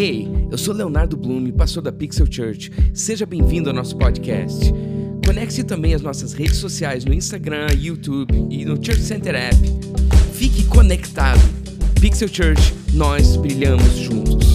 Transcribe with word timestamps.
Ei, 0.00 0.28
eu 0.48 0.56
sou 0.56 0.72
Leonardo 0.72 1.16
Blume, 1.16 1.50
pastor 1.50 1.82
da 1.82 1.90
Pixel 1.90 2.24
Church. 2.30 2.70
Seja 2.94 3.26
bem-vindo 3.26 3.68
ao 3.68 3.74
nosso 3.74 3.98
podcast. 3.98 4.72
Conecte 5.26 5.64
também 5.64 5.92
as 5.92 6.00
nossas 6.00 6.32
redes 6.32 6.58
sociais 6.58 7.04
no 7.04 7.12
Instagram, 7.12 7.66
YouTube 7.76 8.32
e 8.48 8.64
no 8.64 8.76
Church 8.76 9.00
Center 9.00 9.34
App. 9.34 9.56
Fique 10.34 10.66
conectado. 10.66 11.40
Pixel 12.00 12.28
Church, 12.28 12.72
nós 12.92 13.36
brilhamos 13.38 13.92
juntos. 13.96 14.46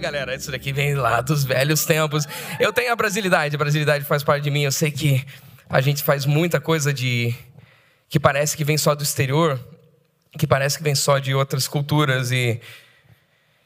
Galera. 0.00 0.34
Isso 0.36 0.50
daqui 0.50 0.72
vem 0.72 0.94
lá 0.94 1.20
dos 1.20 1.42
velhos 1.44 1.84
tempos. 1.84 2.26
Eu 2.60 2.72
tenho 2.72 2.92
a 2.92 2.96
brasilidade, 2.96 3.54
a 3.54 3.58
brasilidade 3.58 4.04
faz 4.04 4.22
parte 4.22 4.44
de 4.44 4.50
mim. 4.50 4.62
Eu 4.62 4.70
sei 4.70 4.90
que 4.90 5.24
a 5.68 5.80
gente 5.80 6.02
faz 6.02 6.26
muita 6.26 6.60
coisa 6.60 6.92
de 6.92 7.34
que 8.08 8.20
parece 8.20 8.56
que 8.56 8.64
vem 8.64 8.78
só 8.78 8.94
do 8.94 9.02
exterior, 9.02 9.60
que 10.38 10.46
parece 10.46 10.78
que 10.78 10.84
vem 10.84 10.94
só 10.94 11.18
de 11.18 11.34
outras 11.34 11.66
culturas 11.66 12.30
e 12.30 12.60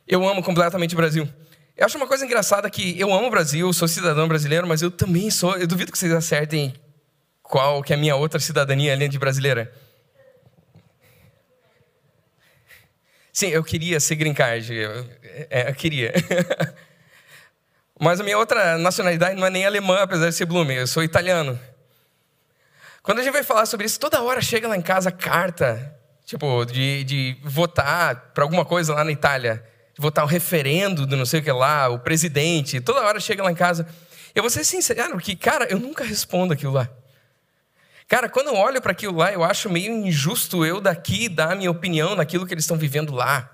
eu 0.07 0.27
amo 0.29 0.43
completamente 0.43 0.95
o 0.95 0.97
Brasil. 0.97 1.29
Eu 1.77 1.87
acho 1.87 1.97
uma 1.97 2.07
coisa 2.07 2.25
engraçada 2.25 2.69
que 2.69 2.99
eu 2.99 3.13
amo 3.13 3.29
o 3.29 3.31
Brasil, 3.31 3.73
sou 3.73 3.89
cidadão 3.89 4.29
brasileiro, 4.29 4.67
mas 4.67 4.83
eu 4.83 4.91
também 4.91 5.31
sou, 5.31 5.57
eu 5.57 5.67
duvido 5.67 5.91
que 5.91 5.99
vocês 5.99 6.13
acertem 6.13 6.75
qual 7.43 7.83
que 7.83 7.93
é 7.93 7.97
a 7.97 7.99
minha 7.99 8.17
outra 8.17 8.39
cidadania 8.39 8.93
além 8.93 9.09
de 9.09 9.19
brasileira. 9.19 9.73
Sim, 13.33 13.49
eu 13.49 13.65
queria 13.65 13.99
ser 14.01 14.17
green 14.17 14.35
card, 14.35 14.75
eu, 14.75 15.07
é, 15.49 15.71
eu 15.71 15.75
queria. 15.75 16.13
mas 17.99 18.21
a 18.21 18.25
minha 18.25 18.37
outra 18.37 18.77
nacionalidade 18.77 19.39
não 19.39 19.47
é 19.47 19.51
nem 19.51 19.65
alemã, 19.65 20.01
apesar 20.03 20.29
de 20.29 20.35
ser 20.35 20.47
Blume, 20.47 20.75
eu 20.75 20.87
sou 20.87 21.03
italiano. 21.03 21.59
Quando 23.03 23.21
a 23.21 23.23
gente 23.23 23.33
vai 23.33 23.43
falar 23.43 23.67
sobre 23.67 23.87
isso, 23.87 23.99
toda 23.99 24.23
hora 24.23 24.41
chega 24.43 24.69
lá 24.69 24.77
em 24.77 24.83
casa 24.83 25.11
carta, 25.11 25.97
tipo, 26.27 26.65
de, 26.67 27.03
de 27.05 27.37
votar 27.43 28.33
para 28.35 28.45
alguma 28.45 28.65
coisa 28.65 28.95
lá 28.95 29.03
na 29.03 29.11
Itália, 29.11 29.65
de 29.95 30.03
votar 30.03 30.25
um 30.25 30.29
referendo 30.29 31.07
do 31.07 31.17
não 31.17 31.25
sei 31.25 31.41
o 31.41 31.43
que 31.43 31.51
lá, 31.51 31.89
o 31.89 31.99
presidente, 31.99 32.81
toda 32.81 33.01
hora 33.01 33.19
chega 33.19 33.43
lá 33.43 33.51
em 33.51 33.55
casa. 33.55 33.87
Eu 34.35 34.43
vou 34.43 34.51
ser 34.51 34.65
sincero 34.65 35.19
que, 35.19 35.35
cara, 35.35 35.67
eu 35.71 35.79
nunca 35.79 36.05
respondo 36.05 36.53
aquilo 36.53 36.73
lá. 36.73 36.89
Cara, 38.07 38.29
quando 38.29 38.49
eu 38.49 38.55
olho 38.55 38.83
para 38.83 38.93
aquilo 38.93 39.17
lá, 39.17 39.33
eu 39.33 39.43
acho 39.43 39.71
meio 39.71 39.93
injusto 39.93 40.65
eu 40.67 40.81
daqui 40.81 41.29
dar 41.29 41.53
a 41.53 41.55
minha 41.55 41.71
opinião 41.71 42.15
naquilo 42.15 42.47
que 42.47 42.53
eles 42.53 42.65
estão 42.65 42.77
vivendo 42.77 43.15
lá. 43.15 43.49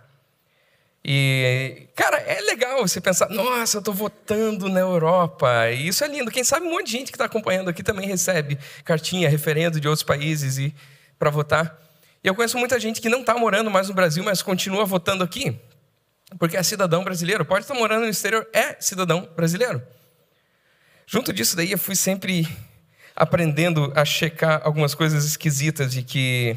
E, 1.08 1.86
cara, 1.94 2.16
é 2.16 2.40
legal 2.40 2.80
você 2.80 3.00
pensar, 3.00 3.28
nossa, 3.28 3.76
eu 3.76 3.78
estou 3.78 3.94
votando 3.94 4.68
na 4.68 4.80
Europa. 4.80 5.70
E 5.70 5.86
isso 5.86 6.02
é 6.02 6.08
lindo. 6.08 6.32
Quem 6.32 6.42
sabe 6.42 6.66
um 6.66 6.70
monte 6.70 6.86
de 6.86 6.92
gente 6.92 7.12
que 7.12 7.14
está 7.14 7.26
acompanhando 7.26 7.70
aqui 7.70 7.80
também 7.80 8.08
recebe 8.08 8.58
cartinha, 8.84 9.28
referendo 9.28 9.78
de 9.78 9.86
outros 9.86 10.02
países 10.02 10.58
e 10.58 10.74
para 11.16 11.30
votar. 11.30 11.80
E 12.24 12.26
eu 12.26 12.34
conheço 12.34 12.58
muita 12.58 12.80
gente 12.80 13.00
que 13.00 13.08
não 13.08 13.20
está 13.20 13.38
morando 13.38 13.70
mais 13.70 13.88
no 13.88 13.94
Brasil, 13.94 14.24
mas 14.24 14.42
continua 14.42 14.84
votando 14.84 15.22
aqui, 15.22 15.56
porque 16.40 16.56
é 16.56 16.62
cidadão 16.64 17.04
brasileiro. 17.04 17.44
Pode 17.44 17.62
estar 17.62 17.74
morando 17.74 18.02
no 18.02 18.10
exterior, 18.10 18.44
é 18.52 18.74
cidadão 18.80 19.28
brasileiro. 19.36 19.80
Junto 21.06 21.32
disso 21.32 21.54
daí, 21.54 21.70
eu 21.70 21.78
fui 21.78 21.94
sempre 21.94 22.48
aprendendo 23.14 23.92
a 23.94 24.04
checar 24.04 24.60
algumas 24.64 24.92
coisas 24.92 25.24
esquisitas 25.24 25.92
de 25.92 26.02
que 26.02 26.56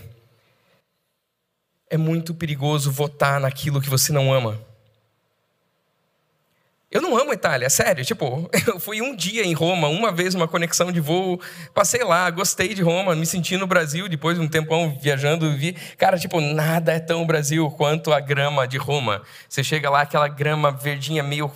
é 1.90 1.98
muito 1.98 2.34
perigoso 2.34 2.92
votar 2.92 3.40
naquilo 3.40 3.82
que 3.82 3.90
você 3.90 4.12
não 4.14 4.32
ama. 4.32 4.60
Eu 6.92 7.04
não 7.04 7.16
amo 7.16 7.32
Itália, 7.32 7.68
é 7.68 7.70
sério. 7.70 8.04
Tipo, 8.04 8.50
eu 8.66 8.80
fui 8.80 9.02
um 9.02 9.16
dia 9.16 9.44
em 9.44 9.54
Roma, 9.54 9.88
uma 9.88 10.12
vez 10.12 10.34
uma 10.34 10.48
conexão 10.48 10.92
de 10.92 11.00
voo, 11.00 11.40
passei 11.74 12.04
lá, 12.04 12.30
gostei 12.32 12.74
de 12.74 12.82
Roma, 12.82 13.16
me 13.16 13.26
senti 13.26 13.58
no 13.58 13.68
Brasil 13.68 14.10
depois 14.10 14.38
de 14.38 14.44
um 14.44 14.48
tempão 14.48 14.98
viajando, 15.00 15.56
vi, 15.56 15.74
cara, 15.98 16.18
tipo, 16.18 16.42
nada 16.42 16.94
é 16.94 17.00
tão 17.00 17.26
Brasil 17.26 17.70
quanto 17.72 18.12
a 18.12 18.20
grama 18.20 18.68
de 18.68 18.78
Roma. 18.78 19.22
Você 19.48 19.64
chega 19.64 19.90
lá, 19.90 20.02
aquela 20.02 20.28
grama 20.28 20.72
verdinha 20.72 21.22
meio 21.24 21.52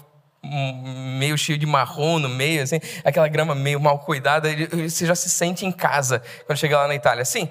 meio 1.17 1.37
cheio 1.37 1.57
de 1.57 1.65
marrom 1.65 2.19
no 2.19 2.27
meio, 2.27 2.61
assim, 2.61 2.77
aquela 3.05 3.29
grama 3.29 3.55
meio 3.55 3.79
mal 3.79 3.99
cuidada, 3.99 4.49
você 4.89 5.05
já 5.05 5.15
se 5.15 5.29
sente 5.29 5.65
em 5.65 5.71
casa 5.71 6.21
quando 6.45 6.59
chega 6.59 6.77
lá 6.77 6.85
na 6.85 6.95
Itália. 6.95 7.23
Sim, 7.23 7.47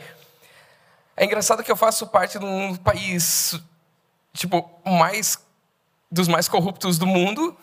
é 1.17 1.25
engraçado 1.25 1.63
que 1.63 1.71
eu 1.71 1.77
faço 1.77 2.07
parte 2.07 2.39
de 2.39 2.45
um 2.45 2.75
país, 2.77 3.61
tipo, 4.33 4.69
mais 4.85 5.39
dos 6.11 6.29
mais 6.29 6.49
corruptos 6.49 6.99
do 6.99 7.07
mundo, 7.07 7.57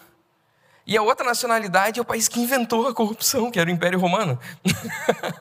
e 0.85 0.97
a 0.97 1.03
outra 1.03 1.23
nacionalidade 1.25 1.99
é 1.99 2.01
o 2.01 2.05
país 2.05 2.27
que 2.27 2.39
inventou 2.39 2.87
a 2.87 2.93
corrupção, 2.93 3.51
que 3.51 3.59
era 3.59 3.69
o 3.69 3.73
Império 3.73 3.99
Romano. 3.99 4.39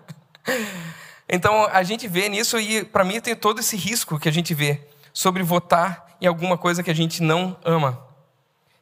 então 1.26 1.64
a 1.72 1.82
gente 1.82 2.06
vê 2.06 2.28
nisso 2.28 2.58
e 2.58 2.84
para 2.84 3.02
mim 3.02 3.18
tem 3.18 3.34
todo 3.34 3.60
esse 3.60 3.74
risco 3.74 4.18
que 4.18 4.28
a 4.28 4.32
gente 4.32 4.52
vê 4.52 4.86
sobre 5.10 5.42
votar 5.42 6.16
em 6.20 6.26
alguma 6.26 6.58
coisa 6.58 6.82
que 6.82 6.90
a 6.90 6.94
gente 6.94 7.22
não 7.22 7.56
ama. 7.64 7.98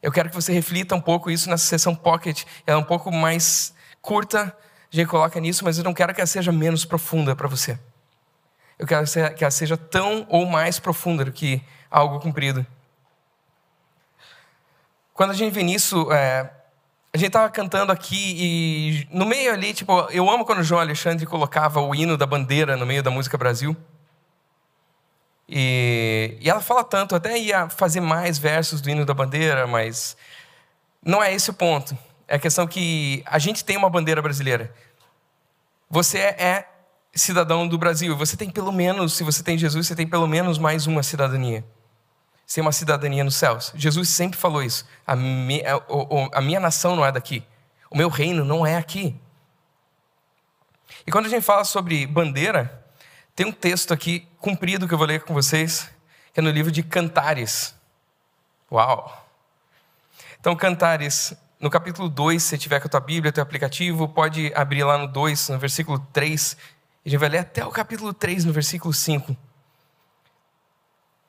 Eu 0.03 0.10
quero 0.10 0.28
que 0.28 0.34
você 0.34 0.53
reflita 0.53 0.94
um 0.94 1.00
pouco 1.00 1.31
isso 1.31 1.48
nessa 1.48 1.65
sessão 1.65 1.94
pocket. 1.94 2.44
Ela 2.66 2.78
é 2.78 2.81
um 2.81 2.84
pouco 2.84 3.12
mais 3.12 3.72
curta, 4.03 4.56
a 4.92 4.97
gente 4.97 5.09
coloca 5.09 5.38
nisso, 5.38 5.65
mas 5.65 5.78
eu 5.78 5.84
não 5.84 5.94
quero 5.94 6.12
que 6.15 6.20
ela 6.20 6.26
seja 6.26 6.50
menos 6.50 6.84
profunda 6.84 7.36
para 7.36 7.47
você. 7.47 7.78
Eu 8.78 8.87
quero 8.87 9.06
que 9.34 9.44
ela 9.44 9.50
seja 9.50 9.76
tão 9.76 10.26
ou 10.28 10.47
mais 10.47 10.78
profunda 10.78 11.25
do 11.25 11.32
que 11.32 11.62
algo 11.91 12.20
cumprido. 12.20 12.66
Quando 15.14 15.31
a 15.31 15.34
gente 15.34 15.53
vê 15.53 15.62
nisso, 15.62 16.12
é, 16.12 16.50
a 17.12 17.16
gente 17.16 17.28
estava 17.28 17.48
cantando 17.48 17.91
aqui 17.91 18.36
e 18.38 19.09
no 19.10 19.25
meio 19.25 19.50
ali, 19.50 19.72
tipo, 19.72 19.92
eu 20.10 20.28
amo 20.31 20.44
quando 20.44 20.59
o 20.59 20.62
João 20.62 20.81
Alexandre 20.81 21.25
colocava 21.25 21.81
o 21.81 21.94
hino 21.94 22.19
da 22.19 22.26
bandeira 22.26 22.76
no 22.76 22.84
meio 22.84 23.03
da 23.03 23.10
música 23.10 23.38
Brasil. 23.38 23.75
E, 25.48 26.36
e 26.38 26.50
ela 26.50 26.60
fala 26.60 26.84
tanto, 26.84 27.15
até 27.15 27.38
ia 27.38 27.70
fazer 27.70 28.00
mais 28.00 28.36
versos 28.36 28.82
do 28.82 28.91
hino 28.91 29.06
da 29.06 29.15
bandeira, 29.15 29.66
mas 29.66 30.16
não 31.03 31.22
é 31.22 31.32
esse 31.32 31.48
o 31.48 31.54
ponto. 31.54 31.97
É 32.28 32.36
a 32.36 32.38
questão 32.38 32.66
que 32.66 33.22
a 33.25 33.38
gente 33.38 33.65
tem 33.65 33.78
uma 33.78 33.88
bandeira 33.88 34.20
brasileira. 34.20 34.75
Você 35.88 36.19
é 36.19 36.69
cidadão 37.16 37.66
do 37.66 37.78
Brasil. 37.78 38.16
Você 38.16 38.37
tem 38.37 38.50
pelo 38.50 38.71
menos, 38.71 39.15
se 39.15 39.25
você 39.25 39.43
tem 39.43 39.56
Jesus, 39.56 39.87
você 39.87 39.97
tem 39.97 40.06
pelo 40.06 40.27
menos 40.27 40.59
mais 40.59 40.87
uma 40.87 41.03
cidadania. 41.03 41.65
Você 42.47 42.56
tem 42.56 42.62
uma 42.62 42.72
cidadania 42.72 43.25
nos 43.25 43.34
céus. 43.34 43.72
Jesus 43.75 44.09
sempre 44.09 44.38
falou 44.38 44.62
isso. 44.62 44.87
A 45.06 45.16
minha, 45.16 45.65
a 46.32 46.41
minha 46.41 46.60
nação 46.60 46.94
não 46.94 47.04
é 47.04 47.10
daqui. 47.10 47.43
O 47.91 47.97
meu 47.97 48.09
reino 48.09 48.44
não 48.44 48.66
é 48.66 48.77
aqui. 48.77 49.19
E 51.06 51.10
quando 51.10 51.27
a 51.27 51.28
gente 51.28 51.43
fala 51.43 51.65
sobre 51.65 52.06
bandeira, 52.06 52.84
tem 53.34 53.47
um 53.47 53.53
texto 53.53 53.93
aqui 53.93 54.28
cumprido 54.38 54.87
que 54.87 54.94
eu 54.94 54.98
vou 54.98 55.06
ler 55.06 55.22
com 55.22 55.34
vocês, 55.34 55.91
que 56.33 56.41
é 56.41 56.43
no 56.43 56.50
livro 56.50 56.71
de 56.71 56.83
Cantares. 56.83 57.75
Uau! 58.71 59.27
Então, 60.41 60.54
Cantares, 60.54 61.34
no 61.59 61.71
capítulo 61.71 62.09
2, 62.09 62.43
se 62.43 62.59
tiver 62.59 62.81
com 62.81 62.87
a 62.87 62.91
tua 62.91 63.00
Bíblia, 63.00 63.33
teu 63.33 63.43
aplicativo, 63.43 64.09
pode 64.09 64.53
abrir 64.54 64.84
lá 64.84 64.98
no 64.98 65.09
2, 65.09 65.48
no 65.48 65.59
versículo 65.59 65.98
3, 66.12 66.56
a 67.06 67.08
gente 67.08 67.20
vai 67.20 67.28
ler 67.28 67.38
até 67.38 67.64
o 67.64 67.70
capítulo 67.70 68.12
3, 68.12 68.44
no 68.44 68.52
versículo 68.52 68.92
5. 68.92 69.36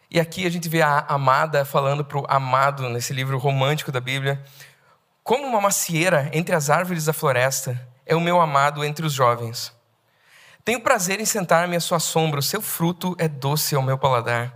E 0.09 0.19
aqui 0.19 0.47
a 0.47 0.49
gente 0.49 0.67
vê 0.67 0.81
a 0.81 1.05
amada 1.07 1.63
falando 1.63 2.03
para 2.03 2.17
o 2.17 2.25
amado, 2.27 2.89
nesse 2.89 3.13
livro 3.13 3.37
romântico 3.37 3.91
da 3.91 4.01
Bíblia: 4.01 4.43
Como 5.23 5.45
uma 5.45 5.61
macieira 5.61 6.31
entre 6.33 6.55
as 6.55 6.71
árvores 6.71 7.05
da 7.05 7.13
floresta, 7.13 7.79
é 8.07 8.15
o 8.15 8.21
meu 8.21 8.41
amado 8.41 8.83
entre 8.83 9.05
os 9.05 9.13
jovens. 9.13 9.71
Tenho 10.65 10.81
prazer 10.81 11.19
em 11.19 11.25
sentar-me 11.25 11.75
à 11.75 11.79
sua 11.79 11.99
sombra, 11.99 12.39
o 12.39 12.43
seu 12.43 12.61
fruto 12.61 13.15
é 13.19 13.27
doce 13.27 13.75
ao 13.75 13.83
meu 13.83 13.99
paladar. 13.99 14.55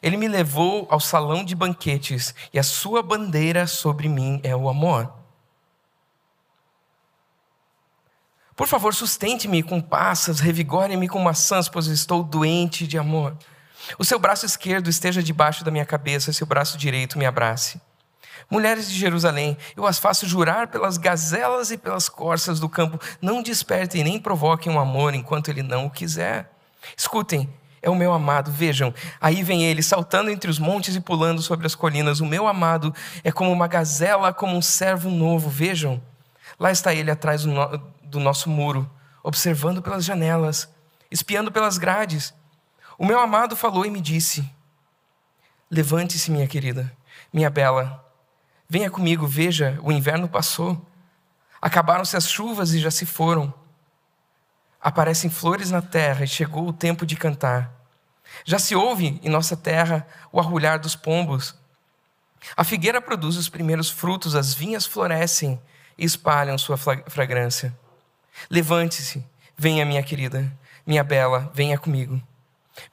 Ele 0.00 0.16
me 0.16 0.28
levou 0.28 0.86
ao 0.88 1.00
salão 1.00 1.44
de 1.44 1.56
banquetes, 1.56 2.36
e 2.52 2.58
a 2.58 2.62
sua 2.62 3.02
bandeira 3.02 3.66
sobre 3.66 4.08
mim 4.08 4.40
é 4.44 4.54
o 4.54 4.68
amor. 4.68 5.19
Por 8.60 8.68
favor, 8.68 8.94
sustente-me 8.94 9.62
com 9.62 9.80
passas, 9.80 10.38
revigore-me 10.38 11.08
com 11.08 11.18
maçãs, 11.18 11.66
pois 11.66 11.86
estou 11.86 12.22
doente 12.22 12.86
de 12.86 12.98
amor. 12.98 13.34
O 13.98 14.04
seu 14.04 14.18
braço 14.18 14.44
esquerdo 14.44 14.90
esteja 14.90 15.22
debaixo 15.22 15.64
da 15.64 15.70
minha 15.70 15.86
cabeça, 15.86 16.30
seu 16.30 16.46
braço 16.46 16.76
direito 16.76 17.18
me 17.18 17.24
abrace. 17.24 17.80
Mulheres 18.50 18.90
de 18.90 18.98
Jerusalém, 18.98 19.56
eu 19.74 19.86
as 19.86 19.98
faço 19.98 20.26
jurar 20.26 20.66
pelas 20.66 20.98
gazelas 20.98 21.70
e 21.70 21.78
pelas 21.78 22.10
corças 22.10 22.60
do 22.60 22.68
campo, 22.68 23.00
não 23.22 23.42
despertem 23.42 24.04
nem 24.04 24.20
provoquem 24.20 24.70
um 24.70 24.78
amor 24.78 25.14
enquanto 25.14 25.48
ele 25.48 25.62
não 25.62 25.86
o 25.86 25.90
quiser. 25.90 26.52
Escutem, 26.94 27.48
é 27.80 27.88
o 27.88 27.96
meu 27.96 28.12
amado, 28.12 28.52
vejam, 28.52 28.92
aí 29.18 29.42
vem 29.42 29.64
ele 29.64 29.82
saltando 29.82 30.30
entre 30.30 30.50
os 30.50 30.58
montes 30.58 30.94
e 30.94 31.00
pulando 31.00 31.40
sobre 31.40 31.66
as 31.66 31.74
colinas. 31.74 32.20
O 32.20 32.26
meu 32.26 32.46
amado 32.46 32.94
é 33.24 33.32
como 33.32 33.50
uma 33.50 33.66
gazela, 33.66 34.34
como 34.34 34.54
um 34.54 34.60
servo 34.60 35.08
novo, 35.08 35.48
vejam. 35.48 35.98
Lá 36.58 36.70
está 36.70 36.92
ele 36.92 37.10
atrás 37.10 37.46
do, 38.10 38.20
nosso 38.20 38.48
muro, 38.50 38.90
observando 39.22 39.82
pelas 39.82 40.04
janelas, 40.04 40.68
espiando 41.10 41.50
pelas 41.50 41.78
grades. 41.78 42.34
O 42.98 43.06
meu 43.06 43.18
amado 43.18 43.56
falou 43.56 43.86
e 43.86 43.90
me 43.90 44.00
disse: 44.00 44.48
Levante-se, 45.70 46.30
minha 46.30 46.46
querida, 46.46 46.92
minha 47.32 47.48
bela, 47.48 48.04
venha 48.68 48.90
comigo, 48.90 49.26
veja, 49.26 49.78
o 49.82 49.90
inverno 49.90 50.28
passou, 50.28 50.86
acabaram-se 51.60 52.16
as 52.16 52.28
chuvas 52.28 52.72
e 52.72 52.78
já 52.78 52.90
se 52.90 53.06
foram. 53.06 53.52
Aparecem 54.80 55.28
flores 55.28 55.70
na 55.70 55.82
terra 55.82 56.24
e 56.24 56.28
chegou 56.28 56.66
o 56.66 56.72
tempo 56.72 57.04
de 57.04 57.16
cantar. 57.16 57.70
Já 58.44 58.58
se 58.58 58.74
ouve 58.74 59.20
em 59.22 59.28
nossa 59.28 59.56
terra 59.56 60.06
o 60.32 60.40
arrulhar 60.40 60.78
dos 60.78 60.96
pombos. 60.96 61.54
A 62.56 62.64
figueira 62.64 63.00
produz 63.00 63.36
os 63.36 63.48
primeiros 63.48 63.90
frutos, 63.90 64.34
as 64.34 64.54
vinhas 64.54 64.86
florescem 64.86 65.60
e 65.98 66.04
espalham 66.04 66.56
sua 66.56 66.76
fragrância. 66.76 67.76
Levante-se, 68.48 69.24
venha, 69.56 69.84
minha 69.84 70.02
querida, 70.02 70.50
minha 70.86 71.04
bela, 71.04 71.50
venha 71.54 71.78
comigo. 71.78 72.20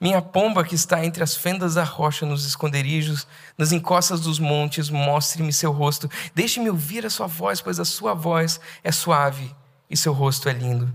Minha 0.00 0.20
pomba 0.20 0.64
que 0.64 0.74
está 0.74 1.04
entre 1.04 1.22
as 1.22 1.34
fendas 1.34 1.74
da 1.74 1.84
rocha, 1.84 2.26
nos 2.26 2.44
esconderijos, 2.44 3.26
nas 3.56 3.72
encostas 3.72 4.20
dos 4.20 4.38
montes, 4.38 4.90
mostre-me 4.90 5.52
seu 5.52 5.72
rosto. 5.72 6.10
Deixe-me 6.34 6.68
ouvir 6.68 7.06
a 7.06 7.10
sua 7.10 7.26
voz, 7.26 7.60
pois 7.60 7.80
a 7.80 7.84
sua 7.84 8.14
voz 8.14 8.60
é 8.84 8.92
suave 8.92 9.54
e 9.88 9.96
seu 9.96 10.12
rosto 10.12 10.48
é 10.48 10.52
lindo. 10.52 10.92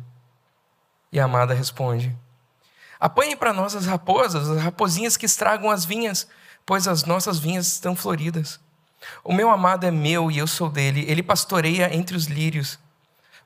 E 1.11 1.19
a 1.19 1.25
amada 1.25 1.53
responde: 1.53 2.15
Apanhe 2.99 3.35
para 3.35 3.53
nós 3.53 3.75
as 3.75 3.85
raposas, 3.85 4.49
as 4.49 4.61
raposinhas 4.61 5.17
que 5.17 5.25
estragam 5.25 5.69
as 5.69 5.85
vinhas, 5.85 6.27
pois 6.65 6.87
as 6.87 7.03
nossas 7.03 7.39
vinhas 7.39 7.67
estão 7.67 7.95
floridas. 7.95 8.59
O 9.23 9.33
meu 9.33 9.49
amado 9.49 9.85
é 9.85 9.91
meu 9.91 10.31
e 10.31 10.37
eu 10.37 10.47
sou 10.47 10.69
dele, 10.69 11.05
ele 11.09 11.21
pastoreia 11.21 11.93
entre 11.93 12.15
os 12.15 12.25
lírios. 12.25 12.79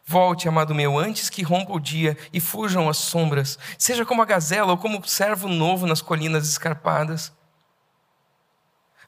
Volte, 0.09 0.47
amado 0.47 0.73
meu, 0.73 0.97
antes 0.97 1.29
que 1.29 1.43
rompa 1.43 1.73
o 1.73 1.81
dia 1.81 2.17
e 2.31 2.39
fujam 2.39 2.87
as 2.87 2.95
sombras. 2.95 3.59
Seja 3.77 4.05
como 4.05 4.21
a 4.21 4.25
gazela 4.25 4.71
ou 4.71 4.77
como 4.77 4.99
o 4.99 5.05
servo 5.05 5.49
novo 5.49 5.85
nas 5.85 6.01
colinas 6.01 6.47
escarpadas. 6.47 7.33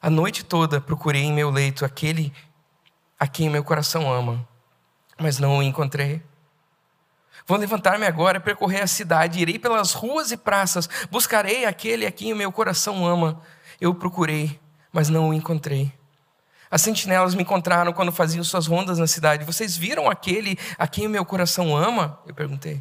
A 0.02 0.10
noite 0.10 0.44
toda 0.44 0.78
procurei 0.78 1.22
em 1.22 1.32
meu 1.32 1.48
leito 1.48 1.86
aquele 1.86 2.30
a 3.18 3.26
quem 3.26 3.48
meu 3.48 3.64
coração 3.64 4.12
ama, 4.12 4.46
mas 5.18 5.38
não 5.38 5.56
o 5.56 5.62
encontrei. 5.62 6.22
Vou 7.46 7.56
levantar-me 7.56 8.04
agora 8.06 8.38
percorrer 8.38 8.82
a 8.82 8.86
cidade, 8.86 9.40
irei 9.40 9.58
pelas 9.58 9.94
ruas 9.94 10.30
e 10.30 10.36
praças, 10.36 10.86
buscarei 11.10 11.64
aquele 11.64 12.04
a 12.04 12.12
quem 12.12 12.34
o 12.34 12.36
meu 12.36 12.52
coração 12.52 13.06
ama. 13.06 13.40
Eu 13.80 13.94
procurei, 13.94 14.60
mas 14.92 15.08
não 15.08 15.30
o 15.30 15.34
encontrei. 15.34 15.98
As 16.70 16.82
sentinelas 16.82 17.34
me 17.34 17.42
encontraram 17.42 17.92
quando 17.92 18.12
faziam 18.12 18.44
suas 18.44 18.66
rondas 18.66 18.98
na 18.98 19.06
cidade. 19.06 19.44
Vocês 19.44 19.76
viram 19.76 20.08
aquele 20.08 20.56
a 20.78 20.86
quem 20.86 21.06
o 21.06 21.10
meu 21.10 21.24
coração 21.24 21.76
ama? 21.76 22.20
Eu 22.24 22.34
perguntei. 22.34 22.80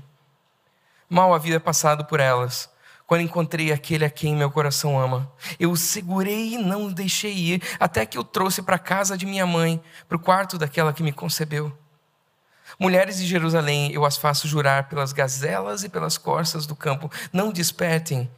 Mal 1.10 1.34
havia 1.34 1.60
passado 1.60 2.06
por 2.06 2.20
elas, 2.20 2.70
quando 3.08 3.22
encontrei 3.22 3.72
aquele 3.72 4.06
a 4.06 4.10
quem 4.10 4.36
meu 4.36 4.52
coração 4.52 5.00
ama. 5.00 5.32
Eu 5.60 5.72
o 5.72 5.76
segurei 5.76 6.54
e 6.54 6.58
não 6.60 6.86
o 6.86 6.94
deixei 6.94 7.34
ir, 7.34 7.64
até 7.80 8.06
que 8.06 8.20
o 8.20 8.24
trouxe 8.24 8.62
para 8.62 8.76
a 8.76 8.80
casa 8.80 9.18
de 9.18 9.26
minha 9.26 9.48
mãe, 9.48 9.82
para 10.08 10.18
o 10.18 10.20
quarto 10.20 10.60
daquela 10.60 10.94
que 10.94 11.02
me 11.02 11.12
concebeu. 11.12 11.76
Mulheres 12.78 13.18
de 13.18 13.26
Jerusalém, 13.26 13.92
eu 13.92 14.06
as 14.06 14.18
faço 14.18 14.48
jurar 14.48 14.88
pelas 14.88 15.12
gazelas 15.12 15.84
e 15.84 15.90
pelas 15.90 16.16
corças 16.16 16.68
do 16.68 16.76
campo: 16.76 17.12
não 17.34 17.52
despertem, 17.52 18.30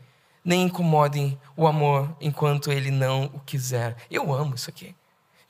nem 0.46 0.64
incomodem 0.64 1.38
o 1.58 1.68
amor 1.68 2.16
enquanto 2.22 2.72
ele 2.72 2.90
não 2.90 3.26
o 3.34 3.40
quiser. 3.42 3.98
Eu 4.10 4.34
amo 4.34 4.56
isso 4.56 4.70
aqui. 4.70 4.96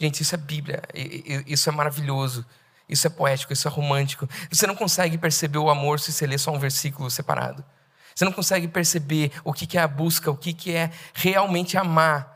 Gente, 0.02 0.22
isso 0.24 0.34
é 0.34 0.38
Bíblia, 0.40 0.82
isso 1.46 1.70
é 1.70 1.72
maravilhoso, 1.72 2.44
isso 2.90 3.06
é 3.06 3.10
poético, 3.12 3.54
isso 3.54 3.68
é 3.68 3.72
romântico. 3.72 4.28
Você 4.50 4.66
não 4.66 4.76
consegue 4.76 5.16
perceber 5.16 5.60
o 5.60 5.70
amor 5.70 6.00
se 6.00 6.12
você 6.12 6.26
ler 6.26 6.40
só 6.40 6.50
um 6.52 6.58
versículo 6.58 7.08
separado. 7.12 7.64
Você 8.16 8.26
não 8.26 8.32
consegue 8.32 8.68
perceber 8.68 9.32
o 9.44 9.54
que 9.54 9.78
é 9.78 9.82
a 9.82 9.88
busca, 9.88 10.32
o 10.32 10.36
que 10.36 10.74
é 10.74 10.90
realmente 11.14 11.78
amar. 11.78 12.36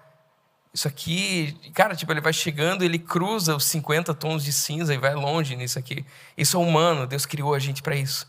Isso 0.71 0.87
aqui, 0.87 1.59
cara, 1.73 1.95
tipo, 1.95 2.13
ele 2.13 2.21
vai 2.21 2.33
chegando, 2.33 2.83
ele 2.83 2.99
cruza 2.99 3.55
os 3.55 3.65
50 3.65 4.13
tons 4.13 4.43
de 4.43 4.53
cinza 4.53 4.93
e 4.93 4.99
vai 4.99 5.15
longe 5.15 5.55
nisso 5.55 5.79
aqui. 5.79 6.05
Isso 6.37 6.57
é 6.57 6.59
humano, 6.59 7.07
Deus 7.07 7.25
criou 7.25 7.55
a 7.55 7.57
gente 7.59 7.81
para 7.81 7.95
isso. 7.95 8.27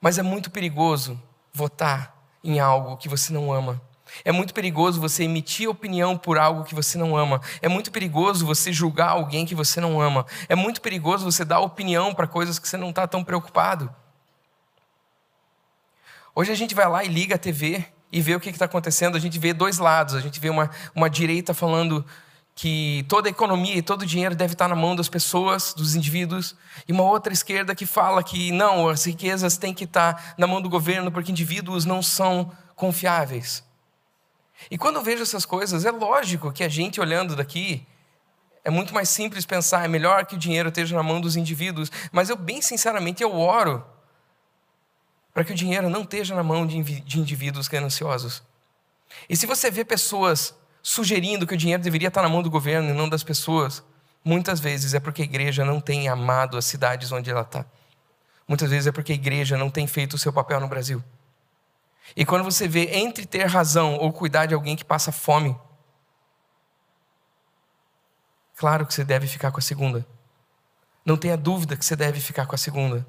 Mas 0.00 0.16
é 0.16 0.22
muito 0.22 0.48
perigoso 0.48 1.20
votar 1.52 2.16
em 2.44 2.60
algo 2.60 2.96
que 2.98 3.08
você 3.08 3.32
não 3.32 3.52
ama. 3.52 3.82
É 4.24 4.32
muito 4.32 4.54
perigoso 4.54 5.00
você 5.00 5.24
emitir 5.24 5.68
opinião 5.68 6.16
por 6.16 6.38
algo 6.38 6.64
que 6.64 6.74
você 6.74 6.98
não 6.98 7.16
ama. 7.16 7.40
É 7.60 7.68
muito 7.68 7.90
perigoso 7.90 8.46
você 8.46 8.72
julgar 8.72 9.10
alguém 9.10 9.46
que 9.46 9.54
você 9.54 9.80
não 9.80 10.00
ama. 10.00 10.26
É 10.48 10.54
muito 10.54 10.80
perigoso 10.80 11.24
você 11.24 11.44
dar 11.44 11.60
opinião 11.60 12.14
para 12.14 12.26
coisas 12.26 12.58
que 12.58 12.68
você 12.68 12.76
não 12.76 12.90
está 12.90 13.06
tão 13.06 13.22
preocupado. 13.22 13.94
Hoje 16.34 16.52
a 16.52 16.54
gente 16.54 16.74
vai 16.74 16.88
lá 16.88 17.04
e 17.04 17.08
liga 17.08 17.34
a 17.34 17.38
TV 17.38 17.84
e 18.12 18.20
vê 18.20 18.34
o 18.34 18.40
que 18.40 18.50
está 18.50 18.64
acontecendo. 18.64 19.16
A 19.16 19.20
gente 19.20 19.38
vê 19.38 19.52
dois 19.52 19.78
lados. 19.78 20.14
A 20.14 20.20
gente 20.20 20.38
vê 20.40 20.48
uma, 20.50 20.70
uma 20.94 21.10
direita 21.10 21.52
falando 21.52 22.04
que 22.58 23.04
toda 23.08 23.28
a 23.28 23.30
economia 23.30 23.76
e 23.76 23.82
todo 23.82 24.02
o 24.02 24.06
dinheiro 24.06 24.34
deve 24.34 24.54
estar 24.54 24.66
na 24.66 24.74
mão 24.74 24.96
das 24.96 25.08
pessoas, 25.08 25.72
dos 25.72 25.94
indivíduos, 25.94 26.56
e 26.88 26.92
uma 26.92 27.04
outra 27.04 27.32
esquerda 27.32 27.72
que 27.72 27.86
fala 27.86 28.20
que 28.20 28.50
não, 28.50 28.88
as 28.88 29.04
riquezas 29.04 29.56
têm 29.56 29.72
que 29.72 29.84
estar 29.84 30.34
na 30.36 30.44
mão 30.44 30.60
do 30.60 30.68
governo 30.68 31.12
porque 31.12 31.30
indivíduos 31.30 31.84
não 31.84 32.02
são 32.02 32.50
confiáveis. 32.74 33.62
E 34.70 34.76
quando 34.76 34.96
eu 34.96 35.02
vejo 35.02 35.22
essas 35.22 35.44
coisas, 35.44 35.84
é 35.84 35.90
lógico 35.90 36.52
que 36.52 36.64
a 36.64 36.68
gente 36.68 37.00
olhando 37.00 37.36
daqui, 37.36 37.86
é 38.64 38.70
muito 38.70 38.92
mais 38.92 39.08
simples 39.08 39.46
pensar, 39.46 39.84
é 39.84 39.88
melhor 39.88 40.26
que 40.26 40.34
o 40.34 40.38
dinheiro 40.38 40.68
esteja 40.68 40.96
na 40.96 41.02
mão 41.02 41.20
dos 41.20 41.36
indivíduos, 41.36 41.90
mas 42.12 42.28
eu, 42.28 42.36
bem 42.36 42.60
sinceramente, 42.60 43.22
eu 43.22 43.34
oro 43.34 43.84
para 45.32 45.44
que 45.44 45.52
o 45.52 45.54
dinheiro 45.54 45.88
não 45.88 46.02
esteja 46.02 46.34
na 46.34 46.42
mão 46.42 46.66
de 46.66 46.76
indivíduos 47.18 47.68
gananciosos. 47.68 48.42
E 49.28 49.36
se 49.36 49.46
você 49.46 49.70
vê 49.70 49.84
pessoas 49.84 50.54
sugerindo 50.82 51.46
que 51.46 51.54
o 51.54 51.56
dinheiro 51.56 51.82
deveria 51.82 52.08
estar 52.08 52.22
na 52.22 52.28
mão 52.28 52.42
do 52.42 52.50
governo 52.50 52.90
e 52.90 52.92
não 52.92 53.08
das 53.08 53.22
pessoas, 53.22 53.82
muitas 54.24 54.58
vezes 54.58 54.94
é 54.94 55.00
porque 55.00 55.22
a 55.22 55.24
igreja 55.24 55.64
não 55.64 55.80
tem 55.80 56.08
amado 56.08 56.56
as 56.56 56.64
cidades 56.64 57.12
onde 57.12 57.30
ela 57.30 57.42
está. 57.42 57.64
Muitas 58.46 58.70
vezes 58.70 58.86
é 58.86 58.92
porque 58.92 59.12
a 59.12 59.14
igreja 59.14 59.56
não 59.56 59.70
tem 59.70 59.86
feito 59.86 60.14
o 60.14 60.18
seu 60.18 60.32
papel 60.32 60.60
no 60.60 60.68
Brasil. 60.68 61.02
E 62.16 62.24
quando 62.24 62.44
você 62.44 62.66
vê 62.66 62.96
entre 62.96 63.26
ter 63.26 63.46
razão 63.46 63.96
ou 63.96 64.12
cuidar 64.12 64.46
de 64.46 64.54
alguém 64.54 64.76
que 64.76 64.84
passa 64.84 65.12
fome, 65.12 65.58
claro 68.56 68.86
que 68.86 68.94
você 68.94 69.04
deve 69.04 69.26
ficar 69.26 69.50
com 69.50 69.58
a 69.58 69.62
segunda. 69.62 70.06
Não 71.04 71.16
tenha 71.16 71.36
dúvida 71.36 71.76
que 71.76 71.84
você 71.84 71.96
deve 71.96 72.20
ficar 72.20 72.46
com 72.46 72.54
a 72.54 72.58
segunda. 72.58 73.06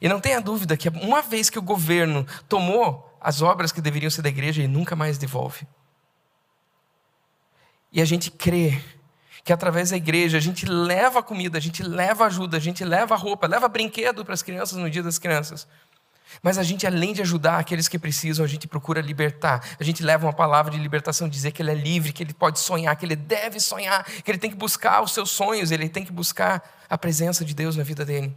E 0.00 0.08
não 0.08 0.20
tenha 0.20 0.40
dúvida 0.40 0.76
que 0.76 0.88
uma 0.88 1.22
vez 1.22 1.50
que 1.50 1.58
o 1.58 1.62
governo 1.62 2.26
tomou 2.48 3.16
as 3.20 3.42
obras 3.42 3.72
que 3.72 3.80
deveriam 3.80 4.10
ser 4.10 4.22
da 4.22 4.28
igreja, 4.28 4.62
ele 4.62 4.72
nunca 4.72 4.94
mais 4.94 5.18
devolve. 5.18 5.66
E 7.92 8.00
a 8.00 8.04
gente 8.04 8.30
crê 8.30 8.82
que 9.44 9.52
através 9.52 9.90
da 9.90 9.96
igreja 9.96 10.38
a 10.38 10.40
gente 10.40 10.66
leva 10.66 11.22
comida, 11.22 11.58
a 11.58 11.60
gente 11.60 11.82
leva 11.82 12.24
ajuda, 12.24 12.56
a 12.56 12.60
gente 12.60 12.84
leva 12.84 13.14
roupa, 13.14 13.46
leva 13.46 13.68
brinquedo 13.68 14.24
para 14.24 14.34
as 14.34 14.42
crianças 14.42 14.78
no 14.78 14.88
dia 14.90 15.02
das 15.02 15.18
crianças. 15.18 15.68
Mas 16.42 16.58
a 16.58 16.62
gente, 16.62 16.86
além 16.86 17.12
de 17.12 17.22
ajudar 17.22 17.58
aqueles 17.58 17.88
que 17.88 17.98
precisam, 17.98 18.44
a 18.44 18.48
gente 18.48 18.66
procura 18.66 19.00
libertar. 19.00 19.76
A 19.78 19.84
gente 19.84 20.02
leva 20.02 20.26
uma 20.26 20.32
palavra 20.32 20.72
de 20.72 20.78
libertação, 20.78 21.28
dizer 21.28 21.52
que 21.52 21.62
ele 21.62 21.70
é 21.70 21.74
livre, 21.74 22.12
que 22.12 22.22
ele 22.22 22.34
pode 22.34 22.58
sonhar, 22.58 22.94
que 22.96 23.04
ele 23.04 23.16
deve 23.16 23.60
sonhar, 23.60 24.04
que 24.04 24.30
ele 24.30 24.38
tem 24.38 24.50
que 24.50 24.56
buscar 24.56 25.02
os 25.02 25.12
seus 25.12 25.30
sonhos, 25.30 25.70
ele 25.70 25.88
tem 25.88 26.04
que 26.04 26.12
buscar 26.12 26.62
a 26.88 26.98
presença 26.98 27.44
de 27.44 27.54
Deus 27.54 27.76
na 27.76 27.82
vida 27.82 28.04
dele. 28.04 28.36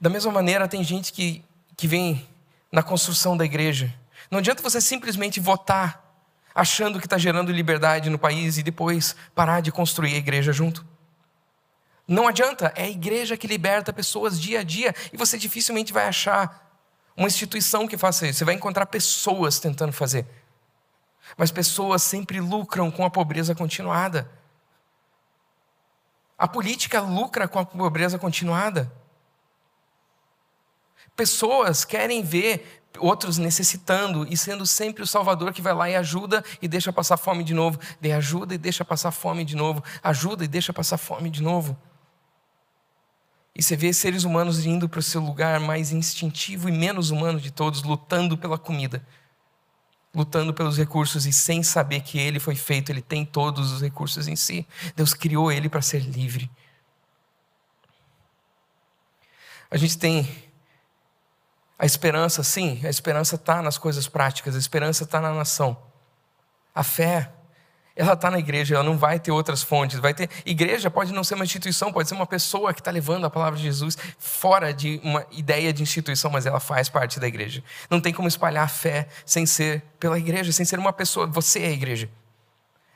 Da 0.00 0.10
mesma 0.10 0.30
maneira, 0.30 0.68
tem 0.68 0.84
gente 0.84 1.12
que, 1.12 1.42
que 1.76 1.88
vem 1.88 2.28
na 2.70 2.82
construção 2.82 3.36
da 3.36 3.44
igreja. 3.44 3.94
Não 4.30 4.38
adianta 4.38 4.62
você 4.62 4.80
simplesmente 4.80 5.40
votar 5.40 6.03
achando 6.54 7.00
que 7.00 7.06
está 7.06 7.18
gerando 7.18 7.50
liberdade 7.50 8.08
no 8.08 8.18
país 8.18 8.58
e 8.58 8.62
depois 8.62 9.16
parar 9.34 9.60
de 9.60 9.72
construir 9.72 10.14
a 10.14 10.18
igreja 10.18 10.52
junto. 10.52 10.86
Não 12.06 12.28
adianta, 12.28 12.72
é 12.76 12.84
a 12.84 12.88
igreja 12.88 13.36
que 13.36 13.46
liberta 13.46 13.92
pessoas 13.92 14.40
dia 14.40 14.60
a 14.60 14.62
dia 14.62 14.94
e 15.12 15.16
você 15.16 15.36
dificilmente 15.38 15.92
vai 15.92 16.06
achar 16.06 16.64
uma 17.16 17.26
instituição 17.26 17.88
que 17.88 17.96
faça 17.96 18.26
isso. 18.26 18.38
Você 18.38 18.44
vai 18.44 18.54
encontrar 18.54 18.86
pessoas 18.86 19.58
tentando 19.58 19.92
fazer. 19.92 20.26
Mas 21.36 21.50
pessoas 21.50 22.02
sempre 22.02 22.40
lucram 22.40 22.90
com 22.90 23.04
a 23.04 23.10
pobreza 23.10 23.54
continuada. 23.54 24.30
A 26.36 26.46
política 26.46 27.00
lucra 27.00 27.48
com 27.48 27.58
a 27.58 27.64
pobreza 27.64 28.18
continuada. 28.18 28.92
Pessoas 31.16 31.84
querem 31.84 32.22
ver 32.22 32.83
outros 32.98 33.38
necessitando 33.38 34.26
e 34.28 34.36
sendo 34.36 34.66
sempre 34.66 35.02
o 35.02 35.06
Salvador 35.06 35.52
que 35.52 35.62
vai 35.62 35.74
lá 35.74 35.90
e 35.90 35.96
ajuda 35.96 36.44
e 36.60 36.68
deixa 36.68 36.92
passar 36.92 37.16
fome 37.16 37.42
de 37.42 37.54
novo, 37.54 37.78
de 38.00 38.12
ajuda 38.12 38.54
e 38.54 38.58
deixa 38.58 38.84
passar 38.84 39.10
fome 39.10 39.44
de 39.44 39.56
novo, 39.56 39.82
ajuda 40.02 40.44
e 40.44 40.48
deixa 40.48 40.72
passar 40.72 40.98
fome 40.98 41.30
de 41.30 41.42
novo. 41.42 41.76
E 43.54 43.62
você 43.62 43.76
vê 43.76 43.92
seres 43.92 44.24
humanos 44.24 44.66
indo 44.66 44.88
para 44.88 44.98
o 44.98 45.02
seu 45.02 45.20
lugar 45.20 45.60
mais 45.60 45.92
instintivo 45.92 46.68
e 46.68 46.72
menos 46.72 47.10
humano 47.10 47.40
de 47.40 47.52
todos, 47.52 47.82
lutando 47.84 48.36
pela 48.36 48.58
comida, 48.58 49.06
lutando 50.12 50.52
pelos 50.52 50.76
recursos 50.76 51.24
e 51.24 51.32
sem 51.32 51.62
saber 51.62 52.00
que 52.00 52.18
ele 52.18 52.40
foi 52.40 52.56
feito, 52.56 52.90
ele 52.90 53.02
tem 53.02 53.24
todos 53.24 53.72
os 53.72 53.80
recursos 53.80 54.26
em 54.26 54.34
si. 54.34 54.66
Deus 54.96 55.14
criou 55.14 55.52
ele 55.52 55.68
para 55.68 55.82
ser 55.82 56.00
livre. 56.00 56.50
A 59.70 59.76
gente 59.76 59.98
tem 59.98 60.28
a 61.84 61.86
esperança, 61.86 62.42
sim, 62.42 62.80
a 62.82 62.88
esperança 62.88 63.34
está 63.34 63.60
nas 63.60 63.76
coisas 63.76 64.08
práticas, 64.08 64.56
a 64.56 64.58
esperança 64.58 65.04
está 65.04 65.20
na 65.20 65.34
nação. 65.34 65.76
A 66.74 66.82
fé 66.82 67.30
ela 67.94 68.14
está 68.14 68.30
na 68.30 68.38
igreja, 68.38 68.74
ela 68.74 68.82
não 68.82 68.96
vai 68.96 69.20
ter 69.20 69.30
outras 69.30 69.62
fontes. 69.62 69.98
Vai 69.98 70.14
ter 70.14 70.30
igreja 70.46 70.90
pode 70.90 71.12
não 71.12 71.22
ser 71.22 71.34
uma 71.34 71.44
instituição, 71.44 71.92
pode 71.92 72.08
ser 72.08 72.14
uma 72.14 72.26
pessoa 72.26 72.72
que 72.72 72.80
está 72.80 72.90
levando 72.90 73.26
a 73.26 73.30
palavra 73.30 73.58
de 73.58 73.64
Jesus 73.64 73.98
fora 74.18 74.72
de 74.72 74.98
uma 75.04 75.26
ideia 75.30 75.74
de 75.74 75.82
instituição, 75.82 76.30
mas 76.30 76.46
ela 76.46 76.58
faz 76.58 76.88
parte 76.88 77.20
da 77.20 77.28
igreja. 77.28 77.62
Não 77.90 78.00
tem 78.00 78.14
como 78.14 78.28
espalhar 78.28 78.64
a 78.64 78.68
fé 78.68 79.06
sem 79.26 79.44
ser 79.44 79.82
pela 80.00 80.18
igreja, 80.18 80.52
sem 80.52 80.64
ser 80.64 80.78
uma 80.78 80.92
pessoa. 80.92 81.26
Você 81.26 81.64
é 81.64 81.66
a 81.66 81.72
igreja. 81.72 82.08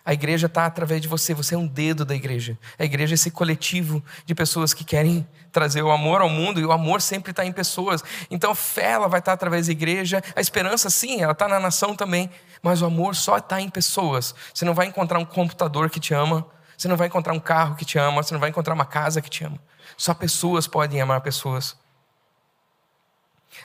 A 0.08 0.14
igreja 0.14 0.46
está 0.46 0.64
através 0.64 1.02
de 1.02 1.06
você, 1.06 1.34
você 1.34 1.54
é 1.54 1.58
um 1.58 1.66
dedo 1.66 2.02
da 2.02 2.14
igreja. 2.14 2.58
A 2.78 2.84
igreja 2.86 3.12
é 3.12 3.16
esse 3.16 3.30
coletivo 3.30 4.02
de 4.24 4.34
pessoas 4.34 4.72
que 4.72 4.82
querem 4.82 5.28
trazer 5.52 5.82
o 5.82 5.90
amor 5.90 6.22
ao 6.22 6.30
mundo 6.30 6.58
e 6.58 6.64
o 6.64 6.72
amor 6.72 7.02
sempre 7.02 7.30
está 7.30 7.44
em 7.44 7.52
pessoas. 7.52 8.02
Então 8.30 8.52
a 8.52 8.54
fé 8.54 8.92
ela 8.92 9.06
vai 9.06 9.18
estar 9.18 9.32
tá 9.32 9.34
através 9.34 9.66
da 9.66 9.72
igreja, 9.72 10.24
a 10.34 10.40
esperança 10.40 10.88
sim, 10.88 11.20
ela 11.20 11.32
está 11.32 11.46
na 11.46 11.60
nação 11.60 11.94
também, 11.94 12.30
mas 12.62 12.80
o 12.80 12.86
amor 12.86 13.14
só 13.14 13.36
está 13.36 13.60
em 13.60 13.68
pessoas. 13.68 14.34
Você 14.54 14.64
não 14.64 14.72
vai 14.72 14.86
encontrar 14.86 15.18
um 15.18 15.26
computador 15.26 15.90
que 15.90 16.00
te 16.00 16.14
ama, 16.14 16.46
você 16.74 16.88
não 16.88 16.96
vai 16.96 17.08
encontrar 17.08 17.34
um 17.34 17.40
carro 17.40 17.76
que 17.76 17.84
te 17.84 17.98
ama, 17.98 18.22
você 18.22 18.32
não 18.32 18.40
vai 18.40 18.48
encontrar 18.48 18.72
uma 18.72 18.86
casa 18.86 19.20
que 19.20 19.28
te 19.28 19.44
ama. 19.44 19.58
Só 19.94 20.14
pessoas 20.14 20.66
podem 20.66 21.02
amar 21.02 21.20
pessoas. 21.20 21.76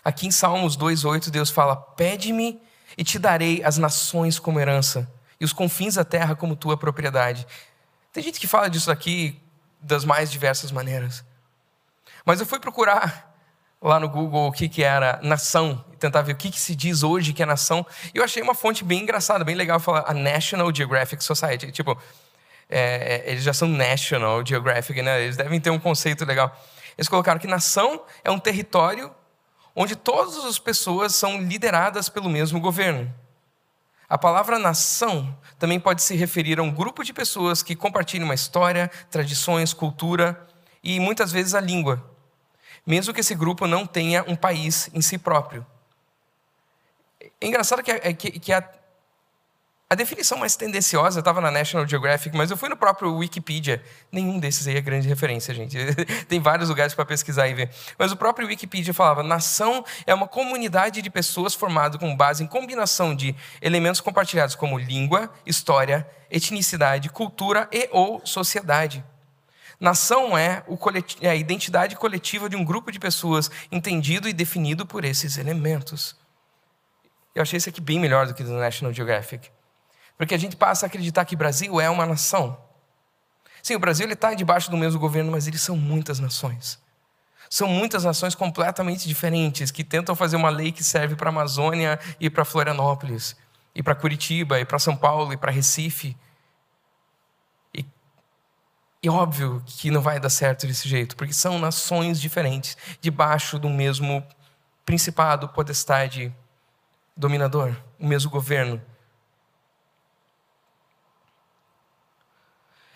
Aqui 0.04 0.28
em 0.28 0.32
Salmos 0.32 0.76
2,8 0.76 1.30
Deus 1.30 1.50
fala: 1.50 1.78
Pede-me 1.78 2.62
e 2.98 3.04
te 3.06 3.18
darei 3.18 3.64
as 3.64 3.78
nações 3.78 4.38
como 4.38 4.60
herança 4.60 5.10
e 5.44 5.46
os 5.46 5.52
confins 5.52 5.96
da 5.96 6.06
terra 6.06 6.38
como 6.38 6.56
tua 6.56 6.78
propriedade. 6.78 7.46
Tem 8.14 8.24
gente 8.24 8.40
que 8.40 8.48
fala 8.48 8.70
disso 8.70 8.90
aqui 8.90 9.42
das 9.82 10.06
mais 10.06 10.32
diversas 10.32 10.72
maneiras. 10.72 11.22
Mas 12.26 12.40
eu 12.40 12.46
fui 12.46 12.62
procurar 12.62 13.36
lá 13.82 14.00
no 14.00 14.08
Google 14.08 14.48
o 14.48 14.52
que, 14.54 14.70
que 14.70 14.82
era 14.82 15.20
nação, 15.22 15.84
e 15.92 15.98
tentar 15.98 16.22
ver 16.22 16.32
o 16.32 16.38
que, 16.38 16.50
que 16.50 16.58
se 16.58 16.74
diz 16.74 17.04
hoje 17.04 17.34
que 17.34 17.44
é 17.44 17.46
nação. 17.46 17.86
E 18.14 18.20
eu 18.20 18.24
achei 18.24 18.42
uma 18.42 18.56
fonte 18.56 18.86
bem 18.86 19.02
engraçada, 19.02 19.44
bem 19.44 19.54
legal, 19.54 19.82
falar 19.82 20.06
a 20.08 20.14
National 20.14 20.74
Geographic 20.74 21.22
Society. 21.22 21.70
Tipo, 21.74 22.02
é, 22.70 23.24
eles 23.26 23.44
já 23.44 23.52
são 23.52 23.68
National 23.68 24.46
Geographic, 24.46 25.02
né? 25.02 25.24
Eles 25.24 25.36
devem 25.36 25.60
ter 25.60 25.72
um 25.72 25.80
conceito 25.80 26.24
legal. 26.24 26.58
Eles 26.98 27.10
colocaram 27.10 27.38
que 27.38 27.48
nação 27.48 28.02
é 28.24 28.32
um 28.32 28.40
território 28.40 29.14
onde 29.76 29.98
todas 29.98 30.38
as 30.46 30.58
pessoas 30.58 31.14
são 31.14 31.42
lideradas 31.42 32.08
pelo 32.08 32.30
mesmo 32.30 32.62
governo. 32.62 33.14
A 34.14 34.18
palavra 34.20 34.60
nação 34.60 35.36
também 35.58 35.80
pode 35.80 36.04
se 36.04 36.16
referir 36.16 36.60
a 36.60 36.62
um 36.62 36.70
grupo 36.70 37.04
de 37.04 37.12
pessoas 37.12 37.64
que 37.64 37.76
compartilham 37.76 38.26
uma 38.26 38.36
história, 38.36 38.88
tradições, 39.10 39.74
cultura 39.74 40.48
e 40.84 41.00
muitas 41.00 41.32
vezes 41.32 41.56
a 41.56 41.60
língua, 41.60 42.00
mesmo 42.86 43.12
que 43.12 43.22
esse 43.22 43.34
grupo 43.34 43.66
não 43.66 43.88
tenha 43.88 44.24
um 44.28 44.36
país 44.36 44.88
em 44.94 45.02
si 45.02 45.18
próprio. 45.18 45.66
É 47.42 47.48
engraçado 47.48 47.82
que, 47.82 47.90
a, 47.90 48.14
que, 48.14 48.40
que 48.40 48.54
a 48.54 48.62
a 49.94 49.96
definição 49.96 50.40
mais 50.40 50.56
tendenciosa 50.56 51.20
estava 51.20 51.40
na 51.40 51.52
National 51.52 51.88
Geographic, 51.88 52.36
mas 52.36 52.50
eu 52.50 52.58
fui 52.58 52.68
no 52.68 52.76
próprio 52.76 53.16
Wikipedia. 53.16 53.80
Nenhum 54.12 54.40
desses 54.40 54.66
aí 54.66 54.76
é 54.76 54.82
grande 54.82 55.08
referência, 55.08 55.54
gente. 55.54 55.78
Tem 56.28 56.40
vários 56.40 56.68
lugares 56.68 56.96
para 56.96 57.06
pesquisar 57.06 57.48
e 57.48 57.54
ver. 57.54 57.70
Mas 57.96 58.12
o 58.12 58.18
próprio 58.18 58.48
Wikipedia 58.48 58.92
falava: 58.92 59.22
nação 59.22 59.86
é 60.08 60.14
uma 60.14 60.28
comunidade 60.28 61.00
de 61.00 61.12
pessoas 61.12 61.54
formada 61.54 62.00
com 62.00 62.16
base 62.16 62.44
em 62.44 62.48
combinação 62.48 63.16
de 63.16 63.36
elementos 63.62 64.02
compartilhados 64.02 64.56
como 64.56 64.80
língua, 64.80 65.32
história, 65.46 66.08
etnicidade, 66.32 67.10
cultura 67.10 67.70
e 67.72 67.88
ou 67.92 68.20
sociedade. 68.26 69.06
Nação 69.80 70.36
é, 70.36 70.64
é 71.22 71.30
a 71.30 71.36
identidade 71.36 71.96
coletiva 71.96 72.50
de 72.50 72.56
um 72.56 72.66
grupo 72.66 72.92
de 72.92 73.00
pessoas 73.00 73.52
entendido 73.72 74.28
e 74.28 74.34
definido 74.34 74.88
por 74.88 75.06
esses 75.06 75.38
elementos. 75.38 76.16
Eu 77.36 77.44
achei 77.44 77.58
isso 77.58 77.70
aqui 77.70 77.80
bem 77.80 78.00
melhor 78.00 78.26
do 78.26 78.34
que 78.34 78.44
do 78.44 78.54
National 78.54 78.92
Geographic. 78.92 79.52
Porque 80.18 80.34
a 80.34 80.38
gente 80.38 80.56
passa 80.56 80.86
a 80.86 80.88
acreditar 80.88 81.26
que 81.26 81.36
Brasil 81.36 81.80
é 81.80 81.90
uma 81.90 82.06
nação. 82.06 82.58
Sim, 83.62 83.76
o 83.76 83.80
Brasil 83.80 84.08
está 84.10 84.34
debaixo 84.34 84.70
do 84.70 84.78
mesmo 84.78 85.00
governo, 85.00 85.32
mas 85.32 85.48
eles 85.48 85.62
são 85.62 85.78
muitas 85.78 86.20
nações. 86.20 86.80
São 87.50 87.68
muitas 87.68 88.04
nações 88.04 88.36
completamente 88.36 89.08
diferentes 89.08 89.72
que 89.72 89.84
tentam 89.84 90.16
fazer 90.16 90.36
uma 90.36 90.50
lei 90.50 90.72
que 90.72 90.84
serve 90.84 91.16
para 91.16 91.30
a 91.30 91.32
Amazônia 91.32 92.00
e 92.20 92.30
para 92.30 92.44
Florianópolis, 92.44 93.36
e 93.76 93.82
para 93.82 93.96
Curitiba, 93.96 94.60
e 94.60 94.66
para 94.66 94.80
São 94.80 94.96
Paulo, 94.96 95.32
e 95.32 95.38
para 95.38 95.52
Recife. 95.52 96.18
E, 97.74 97.86
e 99.04 99.10
óbvio 99.10 99.64
que 99.66 99.92
não 99.92 100.02
vai 100.02 100.20
dar 100.20 100.30
certo 100.30 100.68
desse 100.68 100.90
jeito, 100.90 101.16
porque 101.16 101.34
são 101.34 101.60
nações 101.60 102.20
diferentes, 102.20 102.76
debaixo 103.00 103.58
do 103.58 103.70
mesmo 103.70 104.26
principado, 104.84 105.48
potestade, 105.48 106.36
dominador, 107.16 107.76
o 108.00 108.08
mesmo 108.08 108.30
governo. 108.30 108.82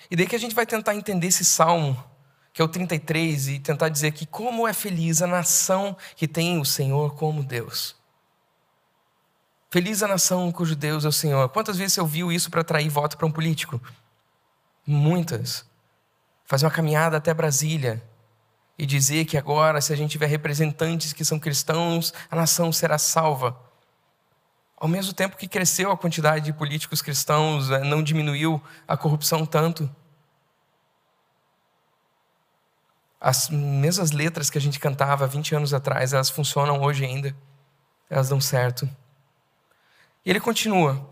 E 0.09 0.15
daí 0.15 0.27
que 0.27 0.35
a 0.35 0.39
gente 0.39 0.55
vai 0.55 0.65
tentar 0.65 0.95
entender 0.95 1.27
esse 1.27 1.43
salmo, 1.43 2.01
que 2.53 2.61
é 2.61 2.65
o 2.65 2.67
33, 2.67 3.49
e 3.49 3.59
tentar 3.59 3.89
dizer 3.89 4.11
que 4.11 4.25
como 4.25 4.67
é 4.67 4.73
feliz 4.73 5.21
a 5.21 5.27
nação 5.27 5.95
que 6.15 6.27
tem 6.27 6.59
o 6.59 6.65
Senhor 6.65 7.15
como 7.15 7.43
Deus. 7.43 7.95
Feliz 9.69 10.01
a 10.01 10.07
nação 10.07 10.51
cujo 10.51 10.75
Deus 10.75 11.03
é 11.03 11.07
o 11.07 11.11
Senhor. 11.11 11.49
Quantas 11.49 11.77
vezes 11.77 11.93
você 11.93 12.01
ouviu 12.01 12.31
isso 12.31 12.49
para 12.49 12.61
atrair 12.61 12.89
voto 12.89 13.17
para 13.17 13.27
um 13.27 13.31
político? 13.31 13.81
Muitas. 14.85 15.65
Fazer 16.45 16.65
uma 16.65 16.71
caminhada 16.71 17.17
até 17.17 17.33
Brasília 17.33 18.01
e 18.77 18.85
dizer 18.85 19.25
que 19.25 19.37
agora, 19.37 19.81
se 19.81 19.91
a 19.91 19.95
gente 19.95 20.11
tiver 20.11 20.27
representantes 20.27 21.11
que 21.11 21.25
são 21.25 21.37
cristãos, 21.37 22.13
a 22.31 22.35
nação 22.35 22.71
será 22.71 22.97
salva. 22.97 23.66
Ao 24.79 24.87
mesmo 24.87 25.11
tempo 25.11 25.35
que 25.35 25.47
cresceu 25.47 25.91
a 25.91 25.97
quantidade 25.97 26.45
de 26.45 26.53
políticos 26.53 27.01
cristãos, 27.01 27.71
eh, 27.71 27.79
não 27.79 28.03
diminuiu 28.03 28.61
a 28.87 28.95
corrupção 28.95 29.43
tanto. 29.43 29.89
As 33.19 33.49
mesmas 33.49 34.11
letras 34.11 34.51
que 34.51 34.57
a 34.59 34.61
gente 34.61 34.79
cantava 34.79 35.25
20 35.25 35.55
anos 35.55 35.73
atrás, 35.73 36.13
elas 36.13 36.29
funcionam 36.29 36.79
hoje 36.83 37.03
ainda. 37.03 37.35
Elas 38.07 38.29
dão 38.29 38.39
certo. 38.39 38.87
E 40.23 40.29
ele 40.29 40.39
continua: 40.39 41.09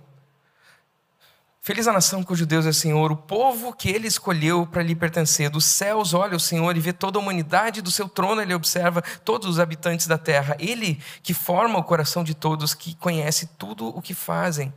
Feliz 1.65 1.87
a 1.87 1.91
nação 1.91 2.21
cujo 2.21 2.45
Deus 2.45 2.67
é 2.67 2.71
Senhor, 2.71 3.11
o 3.11 3.17
povo 3.17 3.73
que 3.73 3.89
ele 3.89 4.07
escolheu 4.07 4.67
para 4.67 4.83
lhe 4.83 4.93
pertencer. 4.93 5.49
Dos 5.49 5.65
céus 5.65 6.13
olha 6.13 6.37
o 6.37 6.39
Senhor 6.39 6.77
e 6.77 6.79
vê 6.79 6.93
toda 6.93 7.17
a 7.17 7.19
humanidade, 7.19 7.81
do 7.81 7.89
seu 7.89 8.07
trono 8.07 8.39
ele 8.39 8.53
observa 8.53 9.01
todos 9.01 9.49
os 9.49 9.59
habitantes 9.59 10.05
da 10.05 10.15
terra. 10.15 10.55
Ele 10.59 11.01
que 11.23 11.33
forma 11.33 11.79
o 11.79 11.83
coração 11.83 12.23
de 12.23 12.35
todos, 12.35 12.75
que 12.75 12.93
conhece 12.93 13.47
tudo 13.57 13.87
o 13.87 13.99
que 13.99 14.13
fazem. 14.13 14.71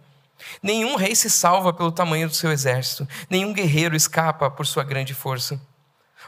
Nenhum 0.62 0.96
rei 0.96 1.14
se 1.14 1.28
salva 1.28 1.74
pelo 1.74 1.92
tamanho 1.92 2.26
do 2.26 2.34
seu 2.34 2.50
exército, 2.50 3.06
nenhum 3.28 3.52
guerreiro 3.52 3.94
escapa 3.94 4.50
por 4.50 4.66
sua 4.66 4.82
grande 4.82 5.12
força. 5.12 5.60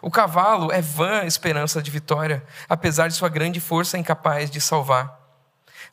O 0.02 0.10
cavalo 0.10 0.70
é 0.70 0.82
vã 0.82 1.24
esperança 1.24 1.82
de 1.82 1.90
vitória, 1.90 2.44
apesar 2.68 3.08
de 3.08 3.14
sua 3.14 3.30
grande 3.30 3.60
força 3.60 3.96
incapaz 3.96 4.50
de 4.50 4.60
salvar. 4.60 5.19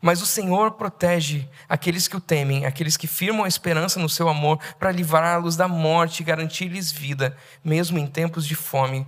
Mas 0.02 0.22
o 0.22 0.26
Senhor 0.26 0.72
protege 0.72 1.50
aqueles 1.68 2.08
que 2.08 2.16
o 2.16 2.22
temem, 2.22 2.66
aqueles 2.66 2.96
que 2.98 3.08
firmam 3.08 3.44
a 3.44 3.48
esperança 3.48 4.00
no 4.00 4.10
seu 4.10 4.30
amor, 4.30 4.60
para 4.80 4.92
livrá-los 4.92 5.56
da 5.56 5.68
morte 5.68 6.20
e 6.20 6.24
garantir-lhes 6.24 6.92
vida, 6.92 7.36
mesmo 7.64 7.98
em 7.98 8.08
tempos 8.08 8.46
de 8.46 8.56
fome. 8.56 9.08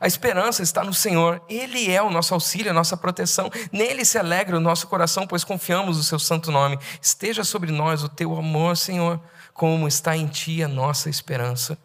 A 0.00 0.06
esperança 0.06 0.62
está 0.62 0.82
no 0.84 0.94
Senhor, 0.94 1.42
Ele 1.48 1.90
é 1.90 2.00
o 2.00 2.10
nosso 2.10 2.32
auxílio, 2.32 2.70
a 2.70 2.74
nossa 2.74 2.96
proteção. 2.96 3.50
Nele 3.70 4.04
se 4.04 4.18
alegra 4.18 4.56
o 4.56 4.60
nosso 4.60 4.86
coração, 4.86 5.26
pois 5.26 5.44
confiamos 5.44 5.96
no 5.96 6.02
Seu 6.02 6.18
santo 6.18 6.50
nome. 6.50 6.78
Esteja 7.02 7.44
sobre 7.44 7.70
nós 7.70 8.02
o 8.02 8.08
Teu 8.08 8.34
amor, 8.36 8.76
Senhor, 8.76 9.20
como 9.52 9.88
está 9.88 10.16
em 10.16 10.26
Ti 10.26 10.62
a 10.62 10.68
nossa 10.68 11.10
esperança. 11.10 11.76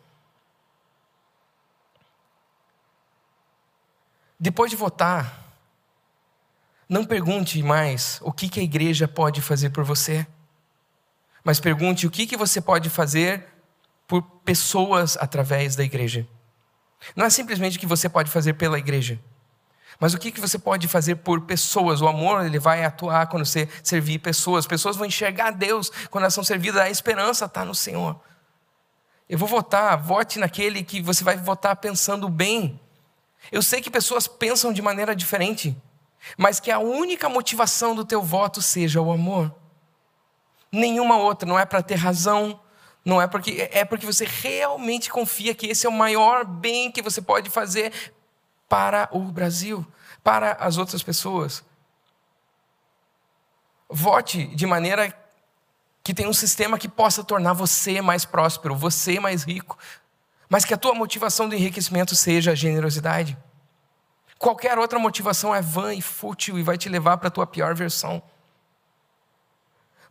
Depois 4.39 4.69
de 4.69 4.77
votar, 4.77 5.44
não 6.87 7.03
pergunte 7.03 7.61
mais 7.63 8.19
o 8.21 8.31
que, 8.31 8.59
a 8.59 8.63
igreja 8.63 9.07
pode 9.07 9.41
fazer 9.41 9.71
por 9.71 9.83
você, 9.83 10.25
mas 11.43 11.59
pergunte 11.59 12.05
o 12.05 12.11
que, 12.11 12.37
você 12.37 12.61
pode 12.61 12.89
fazer 12.89 13.45
por 14.07 14.21
pessoas 14.43 15.17
através 15.17 15.75
da 15.75 15.83
igreja. 15.83 16.27
Não 17.15 17.25
é 17.25 17.29
simplesmente 17.29 17.77
o 17.77 17.79
que 17.79 17.87
você 17.87 18.07
pode 18.07 18.29
fazer 18.29 18.53
pela 18.53 18.77
igreja, 18.77 19.19
mas 19.99 20.13
o 20.13 20.19
que, 20.19 20.31
que 20.31 20.41
você 20.41 20.59
pode 20.59 20.87
fazer 20.87 21.15
por 21.15 21.41
pessoas. 21.41 22.01
O 22.01 22.07
amor 22.07 22.45
ele 22.45 22.59
vai 22.59 22.83
atuar 22.83 23.27
quando 23.27 23.45
você 23.45 23.67
servir 23.81 24.19
pessoas. 24.19 24.67
Pessoas 24.67 24.97
vão 24.97 25.05
enxergar 25.05 25.51
Deus 25.51 25.89
quando 26.09 26.23
elas 26.23 26.33
são 26.33 26.43
servidas. 26.43 26.81
A 26.81 26.89
esperança 26.89 27.45
está 27.45 27.63
no 27.63 27.73
Senhor. 27.73 28.19
Eu 29.29 29.37
vou 29.37 29.47
votar, 29.47 29.97
vote 29.97 30.37
naquele 30.37 30.83
que 30.83 31.01
você 31.01 31.23
vai 31.23 31.37
votar 31.37 31.77
pensando 31.77 32.27
bem. 32.27 32.79
Eu 33.51 33.61
sei 33.61 33.81
que 33.81 33.89
pessoas 33.89 34.27
pensam 34.27 34.73
de 34.73 34.81
maneira 34.81 35.15
diferente 35.15 35.75
mas 36.37 36.59
que 36.59 36.71
a 36.71 36.79
única 36.79 37.29
motivação 37.29 37.95
do 37.95 38.05
teu 38.05 38.21
voto 38.21 38.61
seja 38.61 39.01
o 39.01 39.11
amor. 39.11 39.53
Nenhuma 40.71 41.17
outra, 41.17 41.47
não 41.47 41.57
é 41.57 41.65
para 41.65 41.81
ter 41.81 41.95
razão, 41.95 42.59
não 43.03 43.21
é 43.21 43.27
porque 43.27 43.69
é 43.71 43.85
porque 43.85 44.05
você 44.05 44.25
realmente 44.25 45.11
confia 45.11 45.53
que 45.53 45.67
esse 45.67 45.85
é 45.85 45.89
o 45.89 45.93
maior 45.93 46.43
bem 46.43 46.91
que 46.91 47.01
você 47.01 47.21
pode 47.21 47.49
fazer 47.49 47.93
para 48.67 49.07
o 49.11 49.19
Brasil, 49.19 49.85
para 50.23 50.53
as 50.53 50.77
outras 50.77 51.03
pessoas. 51.03 51.63
Vote 53.87 54.47
de 54.47 54.65
maneira 54.65 55.15
que 56.03 56.13
tem 56.13 56.27
um 56.27 56.33
sistema 56.33 56.77
que 56.77 56.87
possa 56.87 57.23
tornar 57.23 57.53
você 57.53 58.01
mais 58.01 58.25
próspero, 58.25 58.75
você 58.75 59.19
mais 59.19 59.43
rico, 59.43 59.77
mas 60.49 60.65
que 60.65 60.73
a 60.73 60.77
tua 60.77 60.93
motivação 60.93 61.47
do 61.47 61.55
enriquecimento 61.55 62.15
seja 62.15 62.51
a 62.51 62.55
generosidade. 62.55 63.37
Qualquer 64.37 64.77
outra 64.77 64.99
motivação 64.99 65.55
é 65.55 65.61
vã 65.61 65.93
e 65.93 66.01
fútil 66.01 66.59
e 66.59 66.63
vai 66.63 66.77
te 66.77 66.89
levar 66.89 67.17
para 67.17 67.29
a 67.29 67.31
tua 67.31 67.47
pior 67.47 67.73
versão. 67.73 68.21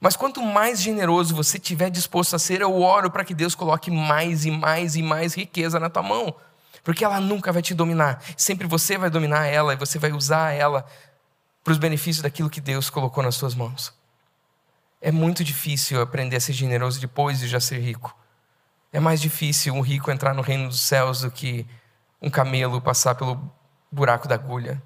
Mas 0.00 0.16
quanto 0.16 0.42
mais 0.42 0.82
generoso 0.82 1.34
você 1.34 1.58
tiver 1.58 1.90
disposto 1.90 2.36
a 2.36 2.38
ser, 2.38 2.60
eu 2.60 2.82
oro 2.82 3.10
para 3.10 3.24
que 3.24 3.34
Deus 3.34 3.54
coloque 3.54 3.90
mais 3.90 4.44
e 4.44 4.50
mais 4.50 4.96
e 4.96 5.02
mais 5.02 5.34
riqueza 5.34 5.80
na 5.80 5.88
tua 5.88 6.02
mão. 6.02 6.34
Porque 6.82 7.04
ela 7.04 7.20
nunca 7.20 7.52
vai 7.52 7.62
te 7.62 7.74
dominar. 7.74 8.22
Sempre 8.36 8.66
você 8.66 8.98
vai 8.98 9.08
dominar 9.08 9.46
ela 9.46 9.72
e 9.72 9.76
você 9.76 9.98
vai 9.98 10.12
usar 10.12 10.52
ela 10.52 10.84
para 11.62 11.72
os 11.72 11.78
benefícios 11.78 12.22
daquilo 12.22 12.50
que 12.50 12.60
Deus 12.60 12.90
colocou 12.90 13.22
nas 13.22 13.34
suas 13.34 13.54
mãos. 13.54 13.94
É 15.00 15.10
muito 15.10 15.42
difícil 15.42 16.00
aprender 16.02 16.36
a 16.36 16.40
ser 16.40 16.52
generoso 16.52 17.00
depois 17.00 17.38
de 17.38 17.48
já 17.48 17.58
ser 17.58 17.78
rico. 17.78 18.14
É 18.92 19.00
mais 19.00 19.20
difícil 19.20 19.74
um 19.74 19.80
rico 19.80 20.10
entrar 20.10 20.34
no 20.34 20.42
reino 20.42 20.68
dos 20.68 20.80
céus 20.80 21.22
do 21.22 21.30
que 21.30 21.66
um 22.20 22.28
camelo 22.28 22.80
passar 22.80 23.14
pelo 23.14 23.50
buraco 23.94 24.28
da 24.28 24.34
agulha. 24.34 24.82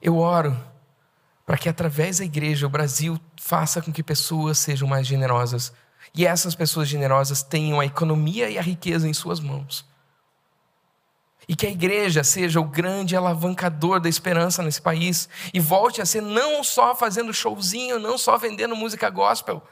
Eu 0.00 0.18
oro 0.18 0.56
para 1.44 1.58
que 1.58 1.68
através 1.68 2.18
da 2.18 2.24
igreja 2.24 2.66
o 2.66 2.70
Brasil 2.70 3.20
faça 3.38 3.82
com 3.82 3.92
que 3.92 4.02
pessoas 4.02 4.58
sejam 4.58 4.88
mais 4.88 5.06
generosas 5.06 5.72
e 6.14 6.26
essas 6.26 6.54
pessoas 6.54 6.88
generosas 6.88 7.42
tenham 7.42 7.80
a 7.80 7.84
economia 7.84 8.48
e 8.48 8.58
a 8.58 8.62
riqueza 8.62 9.08
em 9.08 9.12
suas 9.12 9.40
mãos. 9.40 9.84
E 11.46 11.54
que 11.54 11.66
a 11.66 11.70
igreja 11.70 12.24
seja 12.24 12.60
o 12.60 12.64
grande 12.64 13.14
alavancador 13.14 14.00
da 14.00 14.08
esperança 14.08 14.62
nesse 14.62 14.80
país 14.80 15.28
e 15.52 15.60
volte 15.60 16.00
a 16.00 16.06
ser 16.06 16.22
não 16.22 16.64
só 16.64 16.94
fazendo 16.94 17.34
showzinho, 17.34 17.98
não 17.98 18.16
só 18.16 18.38
vendendo 18.38 18.74
música 18.74 19.10
gospel, 19.10 19.62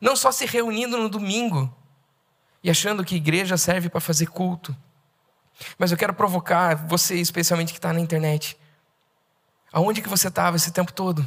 não 0.00 0.14
só 0.14 0.30
se 0.30 0.44
reunindo 0.44 0.98
no 0.98 1.08
domingo 1.08 1.74
e 2.62 2.70
achando 2.70 3.04
que 3.04 3.16
igreja 3.16 3.56
serve 3.56 3.88
para 3.88 4.00
fazer 4.00 4.26
culto. 4.26 4.76
Mas 5.76 5.90
eu 5.90 5.98
quero 5.98 6.14
provocar 6.14 6.74
você, 6.74 7.16
especialmente 7.16 7.72
que 7.72 7.78
está 7.78 7.92
na 7.92 8.00
internet, 8.00 8.56
Aonde 9.72 10.00
que 10.00 10.08
você 10.08 10.28
estava 10.28 10.56
esse 10.56 10.70
tempo 10.70 10.92
todo? 10.92 11.26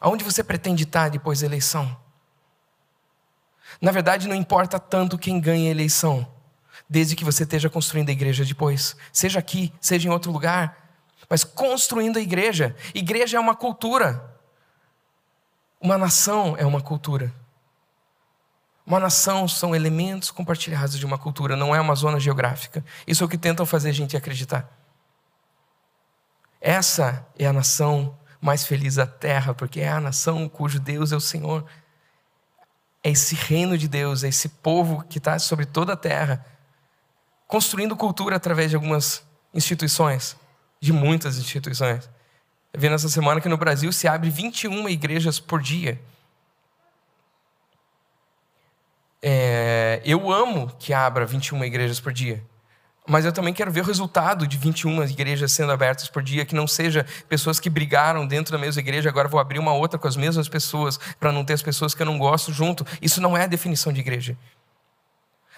Aonde 0.00 0.24
você 0.24 0.42
pretende 0.42 0.82
estar 0.82 1.08
depois 1.08 1.40
da 1.40 1.46
eleição? 1.46 1.96
Na 3.80 3.92
verdade, 3.92 4.28
não 4.28 4.34
importa 4.34 4.78
tanto 4.78 5.18
quem 5.18 5.40
ganha 5.40 5.68
a 5.68 5.70
eleição, 5.70 6.26
desde 6.88 7.16
que 7.16 7.24
você 7.24 7.44
esteja 7.44 7.70
construindo 7.70 8.08
a 8.08 8.12
igreja 8.12 8.44
depois, 8.44 8.96
seja 9.12 9.38
aqui, 9.38 9.72
seja 9.80 10.08
em 10.08 10.12
outro 10.12 10.32
lugar, 10.32 10.76
mas 11.28 11.44
construindo 11.44 12.18
a 12.18 12.22
igreja. 12.22 12.76
Igreja 12.94 13.36
é 13.36 13.40
uma 13.40 13.54
cultura. 13.54 14.34
Uma 15.80 15.98
nação 15.98 16.56
é 16.58 16.64
uma 16.64 16.80
cultura. 16.80 17.32
Uma 18.86 19.00
nação 19.00 19.48
são 19.48 19.74
elementos 19.74 20.30
compartilhados 20.30 20.96
de 20.96 21.04
uma 21.04 21.18
cultura, 21.18 21.56
não 21.56 21.74
é 21.74 21.80
uma 21.80 21.96
zona 21.96 22.20
geográfica. 22.20 22.84
Isso 23.04 23.24
é 23.24 23.26
o 23.26 23.28
que 23.28 23.36
tentam 23.36 23.66
fazer 23.66 23.88
a 23.88 23.92
gente 23.92 24.16
acreditar. 24.16 24.70
Essa 26.60 27.26
é 27.36 27.46
a 27.46 27.52
nação 27.52 28.16
mais 28.40 28.64
feliz 28.64 28.94
da 28.94 29.06
terra, 29.06 29.52
porque 29.52 29.80
é 29.80 29.88
a 29.88 30.00
nação 30.00 30.48
cujo 30.48 30.78
Deus 30.78 31.10
é 31.10 31.16
o 31.16 31.20
Senhor. 31.20 31.64
É 33.02 33.10
esse 33.10 33.34
reino 33.34 33.76
de 33.76 33.88
Deus, 33.88 34.22
é 34.22 34.28
esse 34.28 34.48
povo 34.48 35.04
que 35.08 35.18
está 35.18 35.36
sobre 35.40 35.66
toda 35.66 35.94
a 35.94 35.96
terra, 35.96 36.46
construindo 37.48 37.96
cultura 37.96 38.36
através 38.36 38.70
de 38.70 38.76
algumas 38.76 39.24
instituições, 39.52 40.36
de 40.80 40.92
muitas 40.92 41.38
instituições. 41.38 42.08
Eu 42.72 42.80
vi 42.80 42.88
nessa 42.88 43.08
semana 43.08 43.40
que 43.40 43.48
no 43.48 43.56
Brasil 43.56 43.92
se 43.92 44.06
abre 44.06 44.30
21 44.30 44.88
igrejas 44.88 45.40
por 45.40 45.60
dia. 45.60 46.00
É, 49.22 50.00
eu 50.04 50.30
amo 50.30 50.70
que 50.78 50.92
abra 50.92 51.24
21 51.24 51.64
igrejas 51.64 52.00
por 52.00 52.12
dia. 52.12 52.42
Mas 53.08 53.24
eu 53.24 53.32
também 53.32 53.54
quero 53.54 53.70
ver 53.70 53.82
o 53.82 53.84
resultado 53.84 54.46
de 54.46 54.56
21 54.56 55.04
igrejas 55.04 55.52
sendo 55.52 55.70
abertas 55.70 56.08
por 56.08 56.22
dia, 56.22 56.44
que 56.44 56.56
não 56.56 56.66
seja 56.66 57.06
pessoas 57.28 57.60
que 57.60 57.70
brigaram 57.70 58.26
dentro 58.26 58.50
da 58.50 58.58
mesma 58.58 58.80
igreja, 58.80 59.08
agora 59.08 59.28
vou 59.28 59.38
abrir 59.38 59.60
uma 59.60 59.72
outra 59.72 59.96
com 59.98 60.08
as 60.08 60.16
mesmas 60.16 60.48
pessoas, 60.48 60.98
para 61.20 61.30
não 61.30 61.44
ter 61.44 61.52
as 61.52 61.62
pessoas 61.62 61.94
que 61.94 62.02
eu 62.02 62.06
não 62.06 62.18
gosto 62.18 62.52
junto. 62.52 62.84
Isso 63.00 63.20
não 63.20 63.36
é 63.36 63.44
a 63.44 63.46
definição 63.46 63.92
de 63.92 64.00
igreja. 64.00 64.36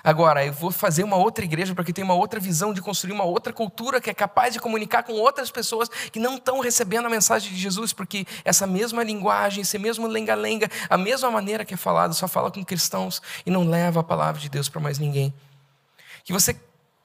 Agora, 0.02 0.44
eu 0.44 0.52
vou 0.52 0.70
fazer 0.70 1.02
uma 1.02 1.16
outra 1.16 1.44
igreja 1.44 1.74
porque 1.74 1.92
tem 1.92 2.04
uma 2.04 2.14
outra 2.14 2.38
visão 2.38 2.72
de 2.72 2.80
construir 2.80 3.12
uma 3.12 3.24
outra 3.24 3.52
cultura 3.52 4.00
que 4.00 4.08
é 4.08 4.14
capaz 4.14 4.54
de 4.54 4.60
comunicar 4.60 5.02
com 5.02 5.12
outras 5.14 5.50
pessoas 5.50 5.88
que 5.88 6.20
não 6.20 6.36
estão 6.36 6.60
recebendo 6.60 7.06
a 7.06 7.10
mensagem 7.10 7.52
de 7.52 7.58
Jesus, 7.58 7.92
porque 7.92 8.26
essa 8.44 8.66
mesma 8.66 9.02
linguagem, 9.02 9.62
esse 9.62 9.78
mesmo 9.78 10.06
lenga-lenga, 10.06 10.70
a 10.88 10.96
mesma 10.96 11.30
maneira 11.30 11.64
que 11.64 11.74
é 11.74 11.76
falado, 11.76 12.14
só 12.14 12.28
fala 12.28 12.50
com 12.50 12.64
cristãos 12.64 13.20
e 13.44 13.50
não 13.50 13.68
leva 13.68 14.00
a 14.00 14.04
palavra 14.04 14.40
de 14.40 14.48
Deus 14.48 14.68
para 14.68 14.80
mais 14.80 14.98
ninguém. 14.98 15.34
Que 16.24 16.32
você 16.32 16.56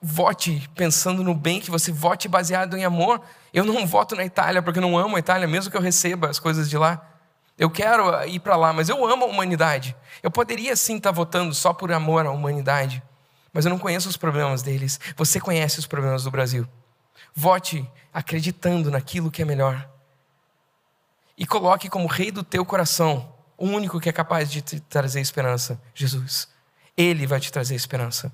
vote 0.02 0.70
pensando 0.76 1.24
no 1.24 1.34
bem, 1.34 1.62
que 1.62 1.72
você 1.72 1.92
vote 1.92 2.28
baseado 2.28 2.78
em 2.78 2.84
amor. 2.84 3.22
Eu 3.54 3.64
não 3.64 3.88
voto 3.88 4.16
na 4.16 4.26
Itália 4.26 4.62
porque 4.62 4.80
eu 4.80 4.82
não 4.82 4.98
amo 4.98 5.16
a 5.16 5.20
Itália, 5.20 5.48
mesmo 5.48 5.72
que 5.72 5.78
eu 5.78 5.82
receba 5.82 6.30
as 6.30 6.40
coisas 6.40 6.70
de 6.70 6.78
lá. 6.78 7.13
Eu 7.58 7.70
quero 7.70 8.24
ir 8.26 8.40
para 8.40 8.56
lá, 8.56 8.74
mas 8.74 8.90
eu 8.90 9.06
amo 9.06 9.26
a 9.26 9.28
humanidade. 9.28 9.96
Eu 10.22 10.32
poderia 10.32 10.76
sim 10.76 10.98
estar 10.98 11.12
votando 11.12 11.54
só 11.54 11.72
por 11.74 11.92
amor 11.92 12.26
à 12.26 12.32
humanidade, 12.32 13.02
mas 13.52 13.66
eu 13.66 13.70
não 13.70 13.78
conheço 13.78 14.10
os 14.10 14.18
problemas 14.18 14.62
deles. 14.64 15.00
Você 15.16 15.40
conhece 15.40 15.80
os 15.80 15.86
problemas 15.86 16.24
do 16.24 16.32
Brasil. 16.32 16.68
Vote 17.36 17.88
acreditando 18.14 18.90
naquilo 18.90 19.32
que 19.32 19.42
é 19.42 19.46
melhor. 19.46 19.88
E 21.38 21.46
coloque 21.46 21.90
como 21.90 22.08
rei 22.08 22.32
do 22.32 22.44
teu 22.44 22.66
coração 22.66 23.34
o 23.58 23.68
único 23.68 24.00
que 24.00 24.10
é 24.10 24.12
capaz 24.12 24.52
de 24.52 24.62
te 24.62 24.80
trazer 24.80 25.22
esperança, 25.22 25.80
Jesus. 25.94 26.48
Ele 26.98 27.26
vai 27.26 27.40
te 27.40 27.52
trazer 27.52 27.76
esperança. 27.76 28.32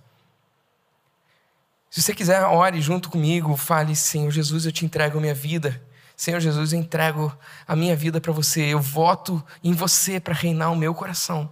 Se 1.89 2.01
você 2.01 2.13
quiser, 2.13 2.43
ore 2.43 2.81
junto 2.81 3.09
comigo, 3.09 3.55
fale: 3.55 3.95
Senhor 3.95 4.31
Jesus, 4.31 4.65
eu 4.65 4.71
te 4.71 4.85
entrego 4.85 5.17
a 5.17 5.21
minha 5.21 5.33
vida. 5.33 5.81
Senhor 6.19 6.41
Jesus, 6.41 6.73
eu 6.73 6.79
entrego 6.79 7.33
a 7.65 7.77
minha 7.77 7.95
vida 7.95 8.19
para 8.19 8.33
você. 8.33 8.61
Eu 8.65 8.81
voto 8.81 9.41
em 9.63 9.71
você 9.71 10.19
para 10.19 10.33
reinar 10.33 10.69
o 10.69 10.75
meu 10.75 10.93
coração. 10.93 11.49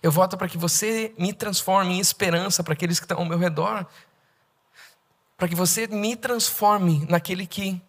Eu 0.00 0.12
voto 0.12 0.38
para 0.38 0.48
que 0.48 0.56
você 0.56 1.12
me 1.18 1.32
transforme 1.32 1.94
em 1.94 1.98
esperança 1.98 2.62
para 2.62 2.74
aqueles 2.74 3.00
que 3.00 3.04
estão 3.04 3.18
ao 3.18 3.24
meu 3.24 3.36
redor. 3.36 3.84
Para 5.36 5.48
que 5.48 5.56
você 5.56 5.88
me 5.88 6.14
transforme 6.14 7.04
naquele 7.08 7.48
que 7.48 7.82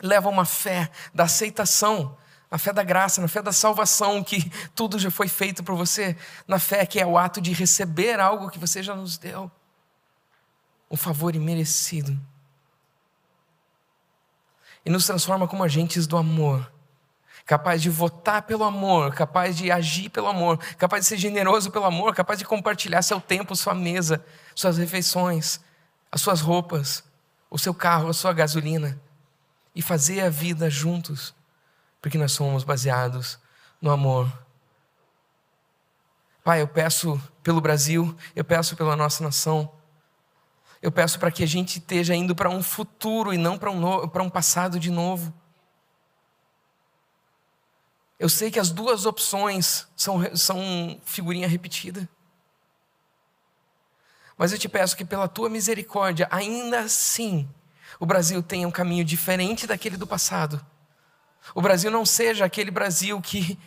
leva 0.00 0.30
uma 0.30 0.46
fé 0.46 0.90
da 1.14 1.24
aceitação 1.24 2.16
na 2.48 2.58
fé 2.58 2.72
da 2.72 2.84
graça, 2.84 3.20
na 3.20 3.26
fé 3.28 3.42
da 3.42 3.52
salvação, 3.52 4.22
que 4.22 4.50
tudo 4.72 5.00
já 5.00 5.10
foi 5.10 5.26
feito 5.26 5.64
por 5.64 5.74
você, 5.74 6.16
na 6.46 6.60
fé 6.60 6.86
que 6.86 6.98
é 7.00 7.04
o 7.04 7.18
ato 7.18 7.40
de 7.40 7.52
receber 7.52 8.20
algo 8.20 8.48
que 8.48 8.58
você 8.58 8.84
já 8.84 8.94
nos 8.94 9.18
deu, 9.18 9.50
um 10.88 10.96
favor 10.96 11.34
imerecido. 11.34 12.16
E 14.86 14.90
nos 14.90 15.04
transforma 15.04 15.46
como 15.46 15.62
agentes 15.62 16.06
do 16.06 16.16
amor, 16.16 16.72
capaz 17.44 17.82
de 17.82 17.90
votar 17.90 18.42
pelo 18.42 18.64
amor, 18.64 19.14
capaz 19.14 19.56
de 19.56 19.70
agir 19.70 20.08
pelo 20.08 20.28
amor, 20.28 20.56
capaz 20.78 21.02
de 21.02 21.08
ser 21.08 21.18
generoso 21.18 21.70
pelo 21.70 21.84
amor, 21.84 22.14
capaz 22.14 22.38
de 22.38 22.46
compartilhar 22.46 23.02
seu 23.02 23.20
tempo, 23.20 23.54
sua 23.54 23.74
mesa, 23.74 24.24
suas 24.54 24.78
refeições, 24.78 25.60
as 26.10 26.22
suas 26.22 26.40
roupas, 26.40 27.04
o 27.50 27.58
seu 27.58 27.74
carro, 27.74 28.08
a 28.08 28.14
sua 28.14 28.32
gasolina, 28.32 28.98
e 29.74 29.82
fazer 29.82 30.20
a 30.20 30.30
vida 30.30 30.70
juntos 30.70 31.34
porque 32.06 32.18
nós 32.18 32.30
somos 32.30 32.62
baseados 32.62 33.36
no 33.82 33.90
amor. 33.90 34.32
Pai, 36.44 36.62
eu 36.62 36.68
peço 36.68 37.20
pelo 37.42 37.60
Brasil, 37.60 38.16
eu 38.36 38.44
peço 38.44 38.76
pela 38.76 38.94
nossa 38.94 39.24
nação, 39.24 39.72
eu 40.86 40.92
peço 40.92 41.18
para 41.18 41.30
que 41.30 41.42
a 41.42 41.46
gente 41.46 41.78
esteja 41.78 42.14
indo 42.14 42.34
para 42.34 42.48
um 42.48 42.62
futuro 42.62 43.32
e 43.32 43.38
não 43.38 43.58
para 43.58 43.70
um, 43.70 44.08
para 44.08 44.22
um 44.22 44.30
passado 44.30 44.78
de 44.78 44.90
novo. 44.90 45.32
Eu 48.18 48.28
sei 48.28 48.50
que 48.50 48.58
as 48.58 48.70
duas 48.70 49.04
opções 49.04 49.86
são, 49.96 50.36
são 50.36 51.00
figurinha 51.04 51.48
repetida. 51.48 52.08
Mas 54.38 54.52
eu 54.52 54.58
te 54.58 54.68
peço 54.68 54.96
que, 54.96 55.04
pela 55.04 55.28
tua 55.28 55.48
misericórdia, 55.48 56.28
ainda 56.30 56.80
assim, 56.80 57.48
o 57.98 58.06
Brasil 58.06 58.42
tenha 58.42 58.68
um 58.68 58.70
caminho 58.70 59.04
diferente 59.04 59.66
daquele 59.66 59.96
do 59.96 60.06
passado 60.06 60.64
o 61.54 61.62
Brasil 61.62 61.90
não 61.90 62.04
seja 62.04 62.44
aquele 62.44 62.70
Brasil 62.70 63.20
que, 63.20 63.58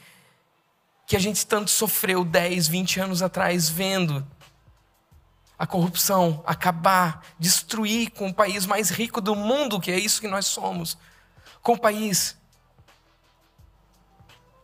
que 1.06 1.16
a 1.16 1.20
gente 1.20 1.46
tanto 1.46 1.72
sofreu 1.72 2.26
10, 2.26 2.68
20 2.68 3.00
anos 3.00 3.22
atrás, 3.22 3.70
vendo 3.70 4.26
a 5.60 5.68
corrupção 5.68 6.42
acabar, 6.48 7.22
destruir 7.38 8.12
com 8.12 8.30
o 8.30 8.34
país 8.34 8.66
mais 8.66 8.90
rico 8.90 9.20
do 9.20 9.36
mundo, 9.36 9.80
que 9.80 9.92
é 9.92 10.00
isso 10.00 10.22
que 10.22 10.28
nós 10.28 10.46
somos, 10.46 10.98
com 11.62 11.74
o 11.74 11.78
país 11.78 12.40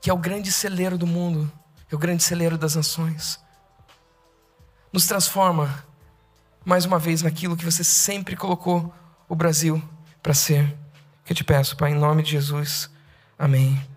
que 0.01 0.09
é 0.09 0.13
o 0.13 0.17
grande 0.17 0.51
celeiro 0.51 0.97
do 0.97 1.07
mundo, 1.07 1.51
é 1.91 1.95
o 1.95 1.97
grande 1.97 2.23
celeiro 2.23 2.57
das 2.57 2.75
nações. 2.75 3.39
Nos 4.93 5.07
transforma 5.07 5.83
mais 6.63 6.85
uma 6.85 6.99
vez 6.99 7.23
naquilo 7.23 7.57
que 7.57 7.65
você 7.65 7.83
sempre 7.83 8.35
colocou 8.35 8.93
o 9.27 9.35
Brasil 9.35 9.81
para 10.21 10.33
ser 10.33 10.77
que 11.25 11.33
eu 11.33 11.35
te 11.35 11.43
peço, 11.43 11.75
Pai, 11.75 11.91
em 11.91 11.95
nome 11.95 12.21
de 12.21 12.31
Jesus. 12.31 12.89
Amém. 13.37 13.94